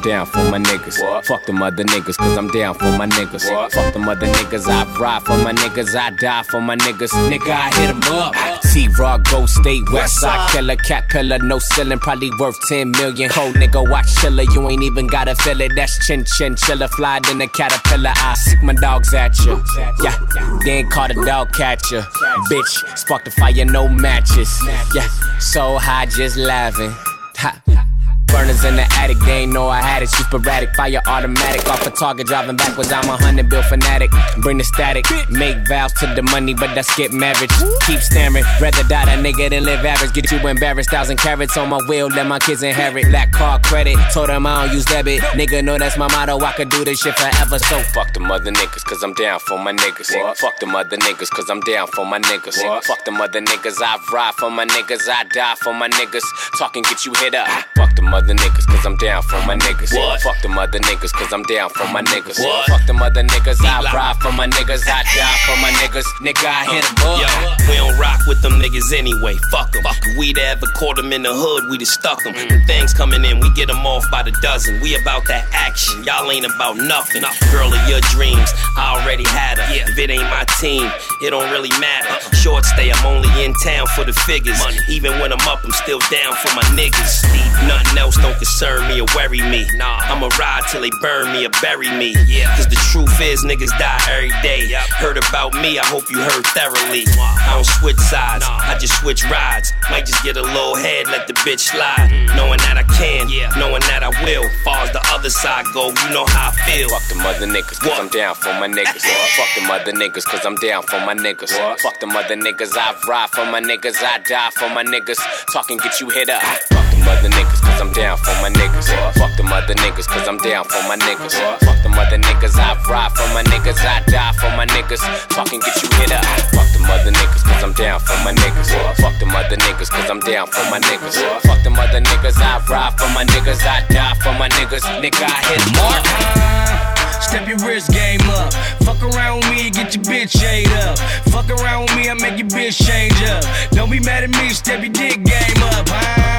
[0.00, 1.26] I'm down for my niggas.
[1.26, 3.44] Fuck them other niggas, cause I'm down for my niggas.
[3.70, 7.10] Fuck them other niggas, I ride for my niggas, I die for my niggas.
[7.28, 8.34] Nigga, I hit hit 'em up.
[8.72, 13.28] T Raw, Go State, West Side Killer, Cat Pillar, no ceiling, probably worth 10 million.
[13.30, 15.72] Ho nigga, watch chiller, you ain't even gotta feel it.
[15.76, 18.14] That's chin chin chiller, fly than a caterpillar.
[18.16, 19.62] I sick my dogs at you.
[20.02, 20.16] Yeah,
[20.64, 22.06] then call the dog catcher.
[22.50, 24.50] Bitch, spark the fire, no matches.
[24.94, 26.94] Yeah, so high, just laughing.
[27.36, 27.89] Ha.
[28.30, 30.08] Burners in the attic, they ain't know I had it.
[30.10, 31.68] Shoot sporadic, fire automatic.
[31.68, 32.92] Off a target, driving backwards.
[32.92, 34.10] I'm a hundred bill fanatic.
[34.38, 37.50] Bring the static, make vows to the money, but I skip marriage.
[37.86, 40.12] Keep staring, rather die that nigga than live average.
[40.12, 43.06] Get you embarrassed, thousand carats on my wheel, let my kids inherit.
[43.10, 45.20] Black car credit, told them I don't use debit.
[45.34, 47.58] Nigga know that's my motto, I could do this shit forever.
[47.58, 50.10] So fuck the mother niggas, cause I'm down for my niggas.
[50.36, 52.56] Fuck the mother niggas, cause I'm down for my niggas.
[52.84, 56.22] Fuck the mother niggas, I ride for my niggas, I die for my niggas.
[56.58, 57.48] Talking get you hit up.
[57.76, 59.96] Fuck them other niggas, cause I'm down for my niggas.
[59.96, 60.20] What?
[60.20, 62.38] Fuck them other niggas, cause I'm down for my niggas.
[62.38, 62.68] What?
[62.68, 66.04] Fuck them other niggas, I ride for my niggas, I die for my niggas.
[66.20, 67.16] Nigga, I hit a boy.
[67.24, 67.28] Yo,
[67.68, 69.36] we don't rock with them niggas anyway.
[69.50, 69.84] Fuck them.
[70.18, 72.34] We'd ever caught them in the hood, we'd have stuck them.
[72.34, 74.80] Them things coming in, we get them off by the dozen.
[74.82, 77.22] We about that action, y'all ain't about nothing.
[77.50, 79.66] Girl of your dreams, I already had her.
[79.72, 80.84] If it ain't my team,
[81.22, 82.36] it don't really matter.
[82.36, 84.58] Short stay, I'm only in town for the figures.
[84.60, 84.78] Money.
[84.90, 87.24] Even when I'm up, I'm still down for my niggas.
[87.66, 89.66] Nothing else don't concern me or worry me.
[89.74, 92.14] Nah, I'ma ride till they burn me or bury me.
[92.26, 94.72] Yeah, Cause the truth is, niggas die every day.
[94.98, 97.04] Heard about me, I hope you heard thoroughly.
[97.18, 99.72] I don't switch sides, I just switch rides.
[99.90, 102.10] Might just get a little head, let the bitch slide.
[102.10, 102.36] Mm.
[102.36, 103.52] Knowing that I can, yeah.
[103.56, 104.48] knowing that I will.
[104.64, 106.88] Far as the other side go, you know how I feel.
[106.88, 109.02] Fuck the mother niggas, cause I'm down for my niggas.
[109.36, 111.52] Fuck the mother niggas, cause I'm down for my niggas.
[111.80, 115.18] Fuck the mother niggas, I ride for my niggas, I die for my niggas.
[115.52, 116.89] Talking get you hit up.
[117.20, 118.88] Them niggas, cause I'm down for my niggas.
[119.20, 121.36] Fuck them other niggas, cause I'm down for my niggas.
[121.60, 125.04] Fuck them other niggas, I ride for my niggas, I die for my niggas.
[125.28, 126.24] Talking get you hit up.
[126.56, 128.72] Fuck them other niggas, cause I'm down for my niggas.
[128.96, 131.20] Fuck them other niggas, cause I'm down for my niggas.
[131.44, 134.88] Fuck them other niggas, I ride for my niggas, I die for my niggas.
[135.04, 136.00] Nigga, I hit mark.
[136.00, 138.54] Uh, step your wrist game up.
[138.80, 140.98] Fuck around with me get your bitch ate up.
[141.28, 143.44] Fuck around with me, I make your bitch change up.
[143.72, 146.29] Don't be mad at me, step your dick game up, huh?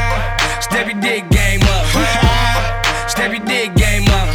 [0.71, 3.05] Step your dick game up, huh?
[3.05, 4.31] Step your dick game up.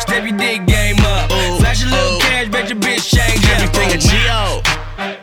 [0.00, 1.28] Step your dick game up.
[1.58, 3.42] Flash a little cash, bet your bitch change.
[3.50, 4.62] Everything a G.O.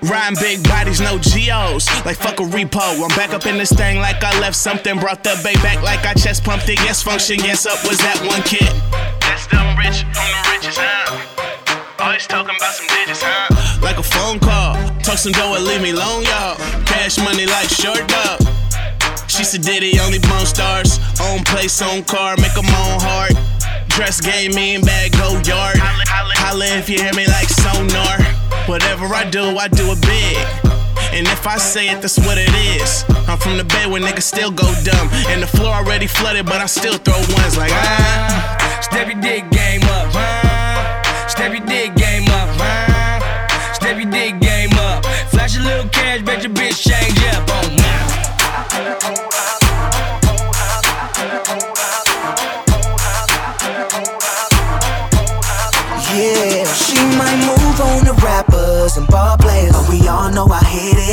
[0.03, 1.87] Riding big bodies, no Geos.
[2.05, 2.83] Like fuck a repo.
[3.01, 4.99] I'm back up in this thing like I left something.
[4.99, 6.77] Brought the bay back like I chest pumped it.
[6.83, 7.39] Yes, function.
[7.39, 8.67] Yes, up was that one kid.
[9.23, 12.03] That's them rich from the richest, huh?
[12.03, 13.79] Always talking about some digits, huh?
[13.81, 14.75] Like a phone call.
[14.99, 16.57] Talk some dough and leave me alone, y'all.
[16.83, 18.64] Cash money like short dog.
[19.35, 20.97] She said, Diddy only bone stars.
[21.19, 23.33] Own place, own car, make make 'em own heart.
[23.89, 25.75] Dress game, mean bag, go yard.
[25.77, 28.17] Holla if you hear me like sonar.
[28.65, 30.37] Whatever I do, I do it big.
[31.11, 33.03] And if I say it, that's what it is.
[33.27, 35.09] I'm from the bay where niggas still go dumb.
[35.27, 38.55] And the floor already flooded, but I still throw ones like ah.
[38.95, 39.84] Your dick game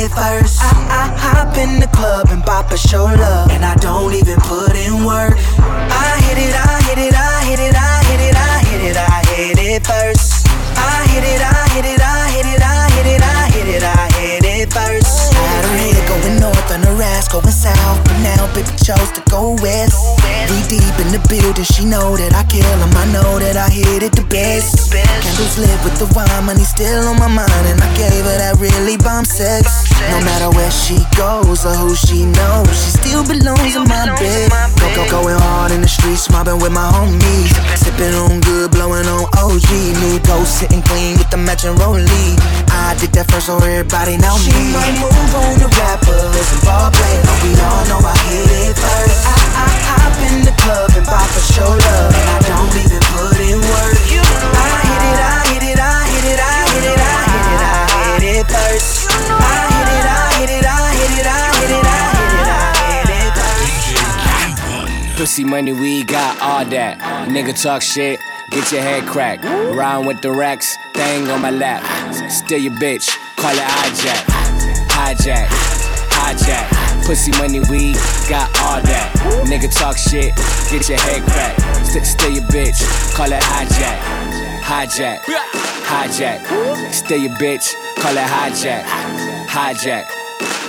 [0.03, 0.59] it first.
[0.61, 4.39] I, I hop in the club and bop a show love, and I don't even
[4.41, 5.33] put in work.
[5.59, 8.97] I hit it, I hit it, I hit it, I hit it, I hit it,
[8.97, 10.47] I hit it first.
[10.75, 13.83] I hit it, I hit it, I hit it, I hit it, I hit it,
[13.83, 15.33] I hit it first.
[15.33, 15.92] Her head
[16.23, 19.97] going north and her ass going south, but now baby chose to go west.
[20.49, 23.69] We deep in the building, she know that I kill 'em, I know that I
[23.69, 24.91] hit it the best.
[24.91, 28.59] Candles lit with the wine, money still on my mind, and I gave her that
[28.59, 29.67] really bomb sex.
[30.11, 34.51] No matter where she goes or who she knows, she still belongs in my bed.
[34.79, 37.53] Go, go, going hard in the streets, mobbing with my homies.
[37.75, 39.69] Sipping on good, blowing on OG.
[40.01, 42.35] New ghost sitting clean with the matching rollie.
[42.69, 44.51] I did that first, so everybody know me.
[44.51, 45.69] She might move on the
[46.05, 49.25] to rappers and ball players, but we all know I hit it first.
[49.25, 52.73] I, I I hop in the club and pop a show love, and I don't
[52.77, 53.93] even put in work.
[53.93, 57.61] I hit it, I hit it, I hit it, I hit it, I hit it,
[57.61, 57.79] I
[58.13, 59.09] hit it first.
[59.09, 62.49] I hit it, I hit it, I hit it, I hit it, I hit it,
[62.49, 65.17] I hit it first.
[65.17, 66.97] Pussy money, we got all that.
[67.29, 68.19] Nigga talk shit,
[68.51, 69.43] get your head cracked.
[69.45, 71.81] Round with the racks, thing on my lap.
[72.29, 74.25] Steal your bitch, call it hijack.
[74.93, 75.47] Hijack,
[76.33, 77.05] hijack.
[77.05, 77.93] Pussy money, we
[78.29, 79.11] got all that.
[79.45, 80.35] Nigga talk shit,
[80.71, 81.85] get your head cracked.
[81.85, 82.79] St- still your bitch,
[83.15, 83.99] call it hijack.
[84.61, 85.19] Hijack,
[85.85, 86.93] hijack.
[86.93, 88.83] Still your bitch, call it hijack.
[89.47, 90.05] Hijack,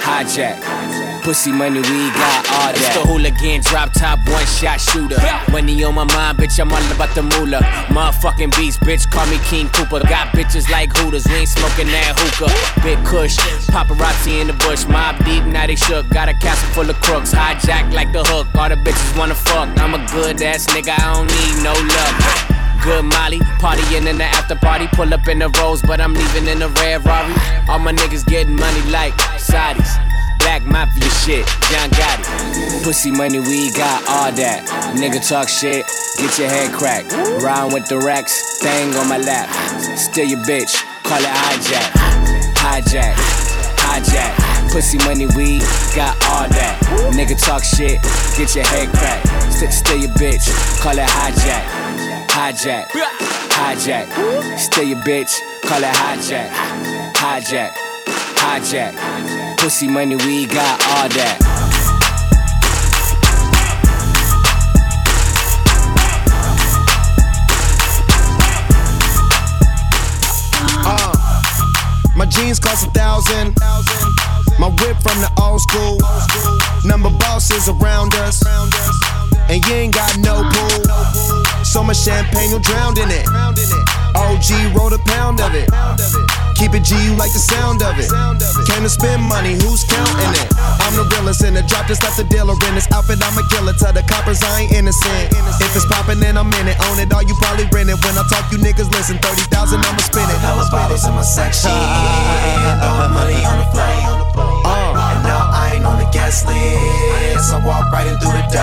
[0.01, 1.04] hijack.
[1.25, 2.77] Pussy money, we got all that.
[2.77, 5.17] It's the hooligan, drop top, one shot shooter.
[5.51, 7.65] Money on my mind, bitch, I'm all about the moolah.
[7.89, 10.05] Motherfucking beast, bitch, call me King Cooper.
[10.05, 12.53] Got bitches like Hooters, we ain't smoking that hookah.
[12.85, 13.39] Big Kush,
[13.73, 16.07] paparazzi in the bush, mob deep, now they shook.
[16.11, 18.47] Got a castle full of crooks, hijack like the hook.
[18.55, 19.73] All the bitches wanna fuck.
[19.81, 22.55] I'm a good ass nigga, I don't need no love
[22.85, 23.41] good Molly.
[23.65, 26.69] Partying in the after party, pull up in the Rolls, but I'm leaving in a
[26.69, 27.33] red Rari.
[27.67, 30.14] All my niggas getting money like Saudis.
[30.45, 32.85] Black mafia shit, John Gotti.
[32.85, 34.61] Pussy money, we got all that.
[34.95, 35.87] Nigga talk shit,
[36.21, 37.13] get your head cracked.
[37.43, 39.49] Rhyme with the racks, thing on my lap.
[39.97, 41.89] Still your bitch, call it hijack.
[42.61, 43.15] Hijack,
[43.81, 44.71] hijack.
[44.71, 45.61] Pussy money, we
[45.97, 46.77] got all that.
[47.17, 48.03] Nigga talk shit,
[48.37, 49.27] get your head cracked.
[49.51, 50.45] St- still your bitch,
[50.83, 51.65] call it hijack.
[52.29, 52.93] Hijack,
[53.49, 54.59] hijack.
[54.59, 56.51] Still your bitch, call it hijack.
[57.17, 57.73] Hijack,
[58.37, 59.54] hijack.
[59.65, 61.39] Pussy money, we got all that.
[70.85, 73.57] Uh, my jeans cost a thousand.
[74.59, 75.99] My whip from the old school.
[76.85, 78.45] Number bosses around us.
[79.49, 81.65] And you ain't got no pool.
[81.65, 83.27] So much champagne, you drowned in it.
[84.15, 85.71] OG wrote a pound of it.
[86.55, 88.09] Keep it G, you like the sound of it.
[88.71, 90.49] Came to spend money, who's counting it?
[90.83, 93.19] I'm the realest in the drop, just left the dealer in this outfit.
[93.23, 93.75] I'm a killer.
[93.75, 95.35] Tell the coppers I ain't innocent.
[95.59, 96.79] If it's poppin', then I'm in it.
[96.87, 97.99] Own it all, you probably rent it.
[98.05, 99.19] When I talk, you niggas listen.
[99.19, 100.39] 30,000, I'ma spin it.
[100.39, 101.71] Hella bottles in my section.
[102.85, 104.84] All the money on the floor.
[105.75, 107.53] And now I ain't on the guest list.
[107.53, 108.63] I walk right in through the door.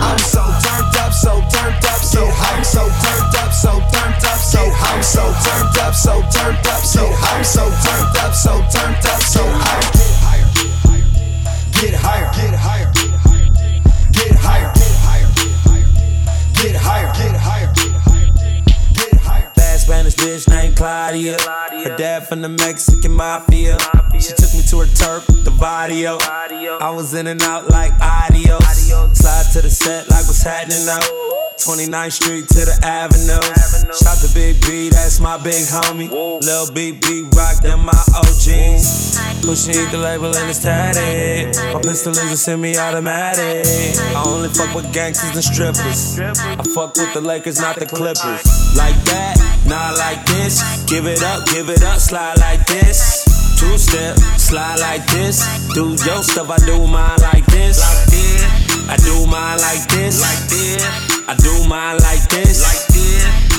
[0.00, 4.40] I'm so turned up, so turned up, so I'm so turned up, so turned up,
[4.40, 9.06] so I'm so turned up, so turned up, so I'm so turned up, so turned
[9.06, 9.82] up, so I'm
[11.80, 13.50] get higher, get higher, get higher,
[14.12, 14.72] get higher,
[16.54, 17.72] get higher, get higher,
[18.94, 19.52] get higher.
[19.56, 21.36] Bad Spanish bitch named Claudia.
[21.40, 23.76] Her dad from the Mexican mafia.
[24.22, 26.16] She took me to her turf, the barrio.
[26.22, 28.62] I was in and out like adios.
[29.18, 31.00] Slide to the set like what's happening now.
[31.58, 33.42] 29th Street to the Avenue.
[33.90, 36.10] Shout to Big B, that's my big homie.
[36.10, 39.18] Lil BB rock, them my OGs.
[39.42, 41.56] Pushing the label and it's tatted.
[41.74, 43.66] My pistol is a semi-automatic.
[44.14, 46.20] I only fuck with gangsters and strippers.
[46.20, 48.42] I fuck with the Lakers, not the Clippers.
[48.76, 49.34] Like that,
[49.66, 50.62] not like this.
[50.86, 53.31] Give it up, give it up, slide like this.
[53.62, 55.38] Two step, slide like this.
[55.70, 57.78] Do your stuff, I do mine like this.
[58.90, 60.18] I do mine like this.
[61.28, 62.58] I do mine like this.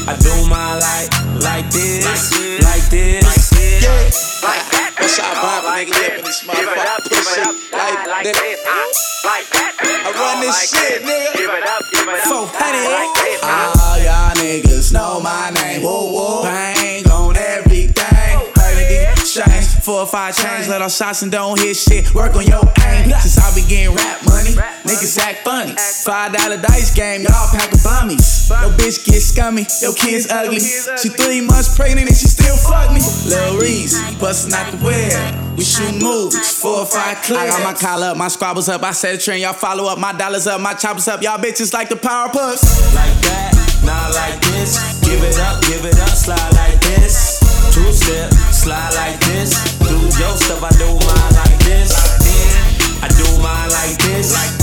[0.04, 1.08] I do mine like
[1.39, 2.04] like this.
[2.04, 3.24] Like this.
[3.56, 3.95] Yeah.
[4.43, 4.91] like that.
[4.99, 5.72] What's up, Bob?
[5.72, 7.08] Nigga, lip in this motherfucker.
[7.08, 7.41] Pussy.
[7.72, 8.60] Like that.
[9.24, 9.74] Like that.
[9.80, 11.47] I run this shit, nigga.
[12.28, 13.39] 400.
[13.47, 15.82] All y'all niggas know my name.
[15.82, 16.43] Whoa, whoa.
[16.43, 16.83] Bang
[20.04, 22.14] Four or five chains, let off shots and don't hit shit.
[22.14, 23.08] Work on your aim.
[23.24, 24.51] Since I began rap money,
[24.84, 25.76] niggas act funny.
[26.04, 28.49] Five dollar dice game, y'all pack of bummies.
[28.49, 30.60] Yo bitch get scummy, yo kids ugly.
[30.60, 32.99] She three months pregnant and she still fuck me.
[33.32, 35.58] Lil Reese, bustin' out the web.
[35.58, 37.39] We shoot movies, four or five clips.
[37.39, 38.84] I got my collar up, my squabbles up.
[38.84, 39.97] I set a trend, y'all follow up.
[39.99, 41.22] My dollars up, my choppers up.
[41.22, 42.93] Y'all bitches like the power puffs.
[42.93, 44.99] Like that, not like this.
[44.99, 47.43] Give it up, give it up, slide like this.
[47.84, 49.52] Two step, slide like this.
[49.80, 51.92] Do your stuff, I do mine like this.
[53.04, 54.62] I do mine like this.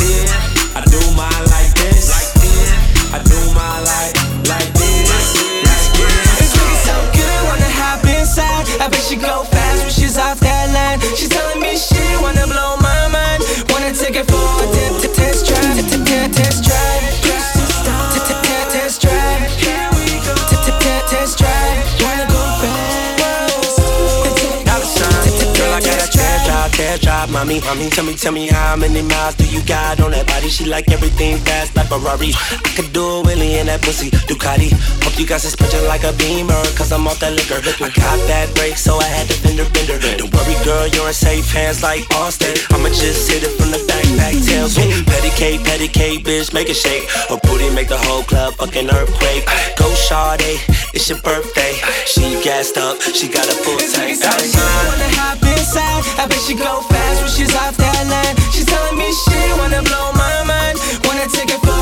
[27.41, 27.61] Mommy.
[27.61, 27.89] mommy.
[27.91, 30.49] Tell me, tell me how many miles do you got on that body?
[30.49, 32.33] She like everything fast like Ferrari.
[32.35, 34.71] I could do a Willie in that pussy, Ducati.
[35.03, 37.61] Hope you got suspension like a beamer, cause I'm off that liquor.
[37.61, 39.97] I got that break, so I had to fender bender.
[40.19, 42.55] Don't worry, girl, you're in safe hands like Austin.
[42.71, 44.69] I'ma just hit it from the back, back tail.
[45.09, 47.09] Petty cake, patty cake, bitch, make it shake.
[47.31, 49.45] Her booty make the whole club fucking earthquake.
[49.77, 50.61] Go Sade,
[50.95, 51.75] it's your birthday.
[52.07, 54.17] She gassed up, she got a full tank.
[54.17, 58.37] She wanna hop inside, I bet she go fast when she's off that line.
[58.53, 61.79] She's telling me she wanna blow my mind, wanna take it for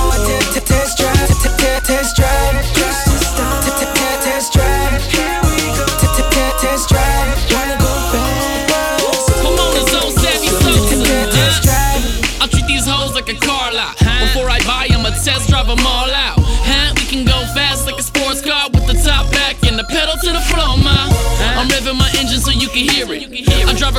[0.56, 1.27] a test drive,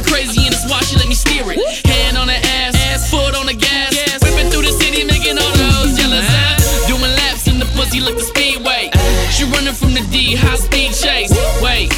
[0.09, 1.59] crazy and it's why she let me steer it.
[1.87, 3.93] Hand on the ass, ass foot on the gas.
[4.21, 6.25] Whipping through the city, making all the hoes jealous.
[6.25, 6.87] huh?
[6.89, 8.89] Doing laps in the pussy like the speedway.
[9.31, 11.31] She running from the D, high speed chase.
[11.61, 11.93] Wait.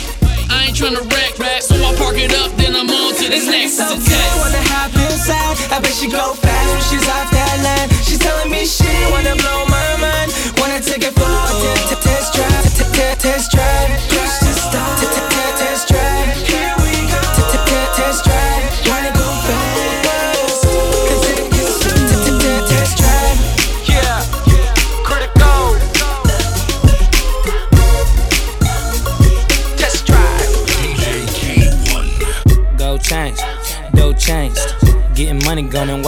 [0.52, 3.40] I ain't trying to wreck, so I park it up, then I'm on to the
[3.50, 3.78] next.
[3.80, 4.38] So It's a good, test.
[4.40, 5.56] wanna hop inside.
[5.72, 6.61] I bet she go fast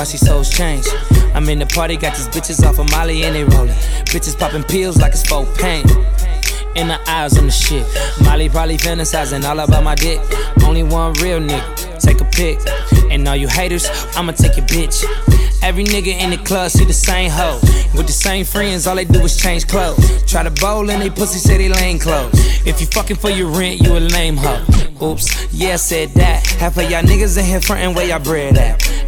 [0.04, 0.86] watch hoes change.
[1.34, 3.76] I'm in the party, got these bitches off of Molly and they rollin'.
[4.12, 5.86] Bitches popping pills like it's for pain.
[6.76, 7.86] In the eyes, I'm the shit.
[8.24, 10.20] Molly probably fantasizing all about my dick.
[10.66, 12.60] Only one real nigga, take a pic.
[13.12, 15.06] And all you haters, I'ma take your bitch.
[15.64, 17.60] Every nigga in the club see the same hoe.
[17.96, 20.24] With the same friends, all they do is change clothes.
[20.30, 22.34] Try to bowl and they pussy say they lame clothes.
[22.68, 24.66] If you fucking for your rent, you a lame hoe.
[25.02, 26.46] Oops, yeah, said that.
[26.60, 29.03] Half of y'all niggas in here frontin' where y'all bread at.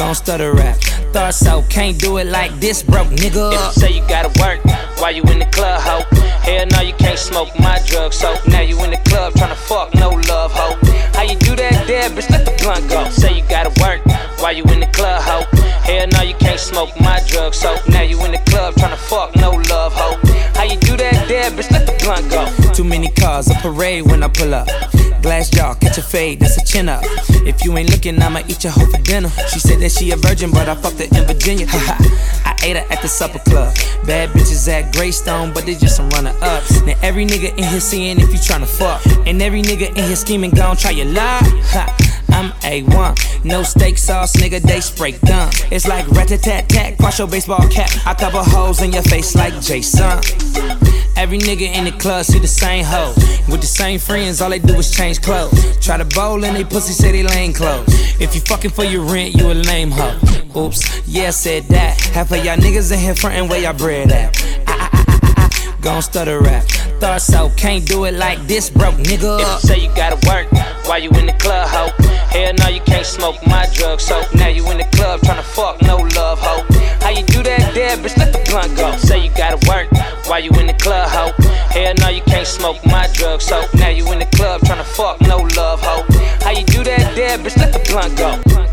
[0.00, 0.78] Gon' stutter rap.
[1.12, 3.52] Thought so, can't do it like this, broke nigga.
[3.52, 4.64] If you say you gotta work
[4.98, 6.00] while you in the club, ho.
[6.40, 9.94] Hell no, you can't smoke my drugs, so now you in the club tryna fuck,
[9.94, 10.78] no love, ho.
[11.12, 12.30] How you do that there, bitch?
[12.30, 13.10] Let the blunt go.
[13.10, 14.00] Say you gotta work
[14.40, 15.44] while you in the club, ho.
[15.84, 19.36] Hell no, you can't smoke my drugs, so now you in the club tryna fuck,
[19.36, 20.29] no love, ho.
[20.60, 21.70] How you do that there, bitch?
[21.70, 22.44] Let the blunt go.
[22.74, 24.68] Too many cars, a parade when I pull up.
[25.22, 27.00] Glass jaw, catch a fade, that's a chin up.
[27.48, 29.30] If you ain't looking, I'ma eat your hoe for dinner.
[29.48, 31.64] She said that she a virgin, but I fucked her in Virginia.
[31.70, 33.74] I ate her at the supper club.
[34.04, 36.82] Bad bitches at Greystone, but they just some runner ups.
[36.82, 39.00] Now every nigga in here seeing if you tryna fuck.
[39.26, 41.40] And every nigga in here scheming, gon' try your lie.
[42.40, 45.50] I'm A1, no steak sauce, nigga, they spray gun.
[45.70, 47.90] It's like rat a tat tat, quash your baseball cap.
[48.06, 50.08] I cover holes in your face like Jason.
[51.18, 53.12] Every nigga in the club see the same hoe.
[53.50, 55.52] With the same friends, all they do is change clothes.
[55.84, 57.92] Try to bowl and they pussy say they lame clothes.
[58.18, 60.18] If you fucking for your rent, you a lame hoe.
[60.56, 62.00] Oops, yeah, said that.
[62.14, 64.99] Half of y'all niggas in here frontin' where y'all bread at.
[65.80, 66.64] Gon' stutter rap.
[67.00, 69.40] Thought so, can't do it like this, broke nigga.
[69.40, 70.46] If you say you gotta work
[70.86, 71.88] while you in the club, ho.
[72.28, 75.80] Hell no, you can't smoke my drugs, so now you in the club tryna fuck,
[75.80, 76.66] no love, ho.
[77.00, 78.16] How you do that there, bitch?
[78.18, 78.94] Let the blunt go.
[78.98, 79.88] Say you gotta work
[80.28, 81.32] while you in the club, ho.
[81.72, 85.18] Hell no, you can't smoke my drugs, so now you in the club tryna fuck,
[85.22, 86.04] no love, ho.
[86.44, 87.56] How you do that there, bitch?
[87.56, 88.69] Let the blunt go.